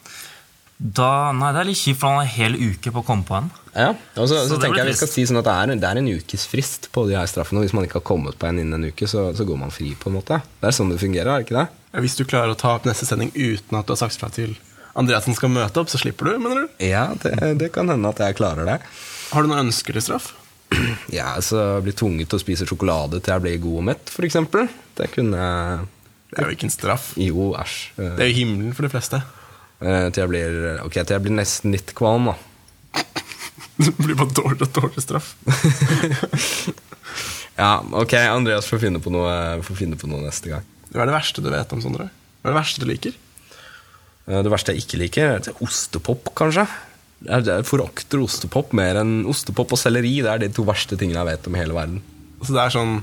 Da, 0.78 1.32
nei, 1.34 1.50
Det 1.56 1.62
er 1.63 1.68
litt 1.72 1.80
kjipt, 1.80 1.98
for 2.00 2.12
han 2.12 2.20
har 2.20 2.28
en 2.28 2.36
hel 2.36 2.58
uke 2.70 2.92
på 2.94 3.02
å 3.02 3.06
komme 3.06 3.26
på 3.26 3.34
en. 3.40 3.48
Ja, 3.74 3.90
og 4.18 4.28
så, 4.30 4.44
så, 4.46 4.52
Så 4.52 4.60
tenker 4.62 4.84
jeg 4.84 4.92
vi 4.92 4.98
skal 5.00 5.10
si 5.10 5.24
sånn 5.26 5.40
at 5.42 5.48
det 5.48 5.56
er, 5.58 5.74
det 5.82 5.90
er 5.90 6.00
en 6.02 6.10
ukes 6.10 6.46
frist 6.50 6.90
på 6.94 7.08
de 7.10 7.18
her 7.18 7.30
straffene. 7.30 7.63
Hvis 7.66 7.74
man 7.78 7.88
ikke 7.88 7.98
har 7.98 8.06
kommet 8.06 8.38
på 8.38 8.50
en 8.50 8.62
innen 8.62 8.78
en 8.78 8.94
uke, 8.94 9.10
så, 9.10 9.32
så 9.38 9.46
går 9.48 9.58
man 9.63 9.74
fri, 9.74 9.92
på 9.98 10.12
en 10.12 10.18
måte. 10.20 10.38
Det 10.62 10.70
er 10.70 10.78
sånn 10.78 10.94
det 10.94 11.00
fungerer, 11.02 11.32
er 11.34 11.42
det 11.42 11.48
ikke 11.48 11.58
det? 11.58 12.02
Hvis 12.06 12.18
du 12.20 12.26
klarer 12.30 12.54
å 12.54 12.60
ta 12.60 12.76
opp 12.78 12.86
neste 12.86 13.10
sending 13.10 13.34
uten 13.34 13.80
at 13.80 13.90
du 13.90 13.96
har 13.96 14.02
sagt 14.04 14.20
fra 14.22 14.30
til 14.34 14.54
Andreasen 14.98 15.36
skal 15.38 15.52
møte 15.54 15.82
opp, 15.82 15.90
så 15.94 16.00
slipper 16.02 16.30
du, 16.30 16.38
mener 16.42 16.66
du? 16.66 16.78
Ja, 16.86 17.08
det, 17.22 17.36
det 17.62 17.70
kan 17.76 17.90
hende 17.90 18.10
at 18.10 18.22
jeg 18.22 18.38
klarer 18.38 18.66
det. 18.66 18.80
Har 19.30 19.46
du 19.46 19.50
noen 19.52 19.68
ønsker 19.68 19.98
til 19.98 20.06
straff? 20.12 20.34
Ja, 21.13 21.36
så 21.42 21.80
bli 21.86 21.94
tvunget 21.96 22.30
til 22.30 22.40
å 22.40 22.42
spise 22.42 22.66
sjokolade 22.68 23.22
til 23.22 23.34
jeg 23.34 23.44
blir 23.46 23.62
god 23.63 23.82
og 23.82 23.86
mett, 23.92 24.10
for 24.12 24.26
eksempel. 24.28 24.66
Det 24.98 25.10
kunne 25.13 25.38
jeg 25.38 25.86
Det 26.34 26.42
er 26.42 26.50
jo 26.50 26.58
ikke 26.58 26.68
en 26.68 26.74
straff. 26.74 27.12
Jo, 27.22 27.52
æsj. 27.62 27.78
Det 27.98 28.26
er 28.26 28.32
jo 28.34 28.38
himmelen 28.42 28.74
for 28.76 28.84
de 28.86 28.92
fleste. 28.92 29.22
Eh, 29.82 30.08
til 30.12 30.24
jeg 30.24 30.32
blir 30.32 30.58
Ok, 30.86 30.98
til 31.00 31.16
jeg 31.16 31.24
blir 31.26 31.36
nesten 31.38 31.74
litt 31.76 31.94
kvalm, 31.98 32.32
da. 32.32 32.38
Det 33.78 33.94
blir 34.00 34.18
bare 34.18 34.34
dårlig 34.34 34.66
og 34.66 34.72
dårlig 34.82 35.04
straff. 35.06 35.36
Ja, 37.58 37.80
ok, 37.82 38.13
Andreas 38.30 38.68
får 38.70 38.84
finne 38.84 39.00
på 39.02 39.10
noe, 39.10 39.32
får 39.66 39.78
finne 39.80 39.98
på 39.98 40.06
noe 40.10 40.22
neste 40.22 40.52
gang. 40.52 40.66
Hva 40.92 41.02
er 41.02 41.10
det 41.10 41.16
verste 41.16 41.42
du 41.42 41.48
vet 41.50 41.72
om, 41.74 41.80
Sondre? 41.82 42.06
Hva 42.44 42.52
er 42.52 42.54
det 42.54 42.60
verste 42.60 42.84
du 42.84 42.86
liker? 42.86 43.16
Eh, 44.28 44.44
Det 44.46 44.52
verste 44.54 44.76
jeg 44.76 44.84
ikke 44.86 45.00
liker, 45.02 45.32
er 45.40 45.63
ostepop, 45.66 46.30
kanskje. 46.38 46.68
Jeg 47.26 47.66
forakter 47.66 48.22
ostepop 48.22 48.76
mer 48.78 49.00
enn 49.02 49.24
ostepop 49.26 49.74
og 49.74 49.82
selleri. 49.82 50.20
Det 50.22 50.30
er 50.30 50.44
de 50.44 50.52
to 50.54 50.68
verste 50.68 50.94
tingene 51.02 51.18
jeg 51.24 51.32
vet 51.32 51.50
om 51.50 51.58
i 51.58 51.62
hele 51.63 51.74
verden. 51.74 52.04
Så 52.46 52.54
det 52.54 52.62
er 52.62 52.76
sånn 52.76 53.00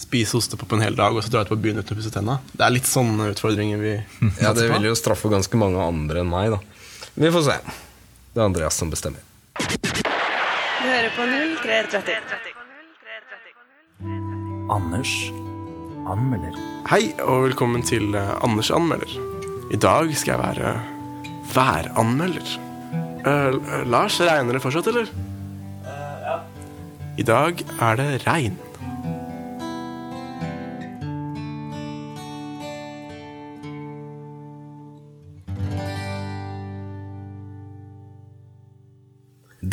spise 0.00 0.36
ostepop 0.36 0.72
en 0.74 0.82
hel 0.82 0.96
dag 0.98 1.14
og 1.14 1.22
så 1.22 1.30
dra 1.30 1.44
ut 1.44 1.52
på 1.52 1.58
byen 1.60 1.78
uten 1.80 1.94
å 1.94 1.98
pusse 1.98 2.12
tenna. 2.14 2.38
Det 2.52 2.64
er 2.66 2.74
litt 2.74 2.88
sånne 2.88 3.30
utfordringer 3.34 3.78
vi 3.82 3.94
Ja, 4.44 4.52
det 4.56 4.68
vil 4.72 4.88
jo 4.90 4.94
straffe 4.98 5.30
ganske 5.32 5.60
mange 5.60 5.82
andre 5.82 6.24
enn 6.24 6.30
meg, 6.30 6.56
da. 6.56 6.58
Vi 7.14 7.30
får 7.30 7.46
se. 7.46 7.58
Det 8.34 8.42
er 8.42 8.48
Andreas 8.48 8.78
som 8.80 8.90
bestemmer. 8.90 9.22
Du 9.54 10.88
hører 10.88 11.12
på 11.14 11.26
0330. 11.62 12.62
Anders 14.74 15.12
anmelder. 16.10 16.56
Hei, 16.90 17.04
og 17.22 17.46
velkommen 17.46 17.84
til 17.86 18.16
eh, 18.18 18.34
Anders 18.44 18.72
anmelder. 18.74 19.14
I 19.72 19.78
dag 19.80 20.10
skal 20.18 20.34
jeg 20.34 20.42
være 20.42 20.74
væranmelder. 21.54 22.56
Uh, 23.24 23.54
Lars, 23.88 24.18
regner 24.20 24.56
det 24.56 24.60
fortsatt, 24.60 24.90
eller? 24.90 25.08
ja. 25.86 26.34
I 27.16 27.24
dag 27.24 27.62
er 27.80 28.00
det 28.00 28.08
regn. 28.26 28.58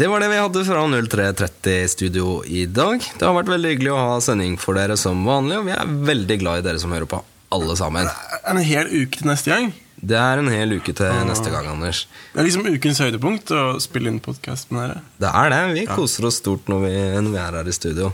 Det 0.01 0.07
var 0.07 0.19
det 0.19 0.27
vi 0.31 0.37
hadde 0.37 0.61
fra 0.65 0.81
0330 0.87 1.87
studio 1.87 2.43
i 2.45 2.63
dag. 2.65 3.03
Det 3.19 3.25
har 3.27 3.35
vært 3.35 3.51
veldig 3.51 3.69
hyggelig 3.75 3.91
å 3.93 3.99
ha 3.99 4.15
sending 4.25 4.55
for 4.57 4.73
dere 4.73 4.95
som 4.97 5.19
vanlig, 5.27 5.59
og 5.59 5.67
vi 5.67 5.75
er 5.75 5.91
veldig 6.09 6.37
glad 6.41 6.61
i 6.61 6.63
dere 6.65 6.81
som 6.81 6.95
hører 6.95 7.05
på, 7.11 7.19
alle 7.53 7.75
sammen. 7.77 8.09
En 8.49 8.61
hel 8.65 8.89
uke 8.89 9.19
til 9.19 9.29
neste 9.29 9.51
gang. 9.53 9.69
Det 10.01 10.17
er 10.17 10.41
en 10.41 10.49
hel 10.49 10.73
uke 10.73 10.95
til 10.97 11.19
neste 11.29 11.53
gang, 11.53 11.69
Anders. 11.69 12.07
Det 12.31 12.41
er 12.41 12.49
liksom 12.49 12.65
ukens 12.65 13.03
høydepunkt 13.05 13.53
å 13.53 13.61
spille 13.85 14.09
inn 14.09 14.17
podkast 14.25 14.73
med 14.73 14.87
dere. 14.87 15.05
Det 15.21 15.35
er 15.43 15.53
det. 15.53 15.61
Vi 15.77 15.85
koser 15.93 16.31
oss 16.31 16.41
stort 16.41 16.73
når 16.73 16.83
vi, 16.87 16.95
når 17.21 17.37
vi 17.37 17.41
er 17.43 17.59
her 17.61 17.69
i 17.69 17.77
studio. 17.77 18.11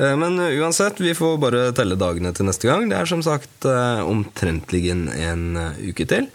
Eh, 0.00 0.16
Men 0.24 0.40
uansett, 0.40 1.04
vi 1.04 1.12
får 1.20 1.36
bare 1.44 1.68
telle 1.76 2.00
dagene 2.00 2.32
til 2.32 2.48
neste 2.48 2.72
gang. 2.72 2.88
Det 2.88 3.02
er 3.02 3.12
som 3.12 3.20
sagt 3.28 3.68
eh, 3.68 4.00
omtrentlig 4.08 4.86
en 4.88 5.46
eh, 5.52 5.86
uke 5.92 6.08
til. 6.16 6.32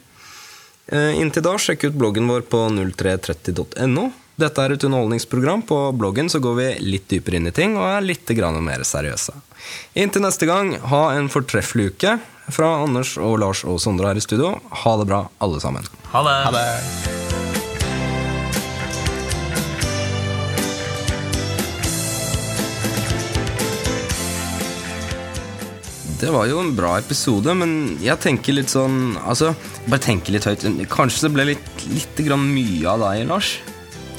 Inntil 0.94 1.42
da, 1.46 1.58
sjekk 1.58 1.90
ut 1.90 2.02
bloggen 2.06 2.30
vår 2.30 2.46
på 2.54 2.68
0330.no. 2.70 4.12
Dette 4.40 4.64
er 4.64 4.72
et 4.72 4.84
underholdningsprogram. 4.88 5.66
På 5.68 5.92
bloggen 5.92 6.30
så 6.32 6.40
går 6.40 6.56
vi 6.60 6.68
litt 6.94 7.10
dypere 7.12 7.40
inn 7.40 7.50
i 7.50 7.56
ting 7.56 7.76
og 7.76 7.88
er 7.90 8.06
litt 8.06 8.30
mer 8.64 8.86
seriøse. 8.88 9.34
Inntil 10.00 10.24
neste 10.24 10.48
gang, 10.48 10.78
ha 10.80 11.12
en 11.14 11.28
fortreffelig 11.28 11.92
uke. 11.94 12.20
Fra 12.50 12.82
Anders 12.82 13.18
og 13.18 13.40
Lars 13.40 13.64
og 13.68 13.82
Sondre 13.84 14.08
her 14.08 14.18
i 14.18 14.24
studio. 14.24 14.56
Ha 14.72 14.98
det 14.98 15.08
bra, 15.10 15.28
alle 15.40 15.60
sammen. 15.60 15.84
Ha 16.14 16.24
det. 16.24 16.38
Ha 16.48 16.52
det. 16.56 17.18
Det 26.20 26.32
var 26.36 26.48
jo 26.50 26.60
en 26.60 26.74
bra 26.76 26.98
episode, 27.00 27.54
men 27.56 27.98
jeg 28.04 28.20
tenker 28.20 28.56
litt 28.58 28.72
sånn 28.72 29.14
Altså, 29.22 29.54
bare 29.88 30.04
tenker 30.04 30.36
litt 30.36 30.48
høyt. 30.48 30.66
Kanskje 30.92 31.28
det 31.28 31.34
ble 31.36 31.46
litt, 31.54 31.70
litt 31.92 32.24
grann 32.26 32.50
mye 32.56 32.88
av 32.92 33.04
deg, 33.06 33.28
Lars? 33.30 33.54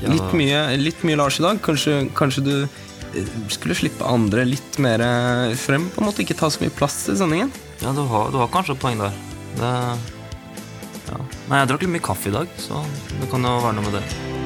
Litt, 0.09 0.31
mye, 0.37 0.61
litt 0.81 1.03
mye 1.05 1.19
Lars 1.21 1.41
i 1.41 1.45
dag. 1.45 1.61
Kanskje, 1.65 1.99
kanskje 2.17 2.45
du 2.47 2.55
eh, 2.65 3.35
skulle 3.53 3.77
slippe 3.77 4.07
andre 4.09 4.47
litt 4.49 4.79
mer 4.81 5.05
eh, 5.05 5.57
frem? 5.61 5.91
På 5.93 6.01
en 6.01 6.09
måte 6.09 6.25
Ikke 6.25 6.39
ta 6.39 6.49
så 6.53 6.63
mye 6.65 6.73
plass 6.73 7.03
i 7.13 7.19
sendingen? 7.21 7.53
Ja, 7.83 7.93
du 7.97 8.05
har, 8.09 8.33
du 8.33 8.41
har 8.41 8.51
kanskje 8.53 8.77
et 8.79 8.83
poeng 8.83 9.01
der. 9.01 9.17
Det, 9.61 9.73
ja. 11.11 11.23
Men 11.49 11.63
jeg 11.63 11.73
drakk 11.73 11.87
litt 11.87 11.97
mye 11.99 12.09
kaffe 12.13 12.33
i 12.33 12.37
dag, 12.37 12.61
så 12.61 12.85
det 13.21 13.29
kan 13.33 13.45
jo 13.45 13.59
være 13.61 13.77
noe 13.79 13.89
med 13.91 13.99
det. 14.01 14.40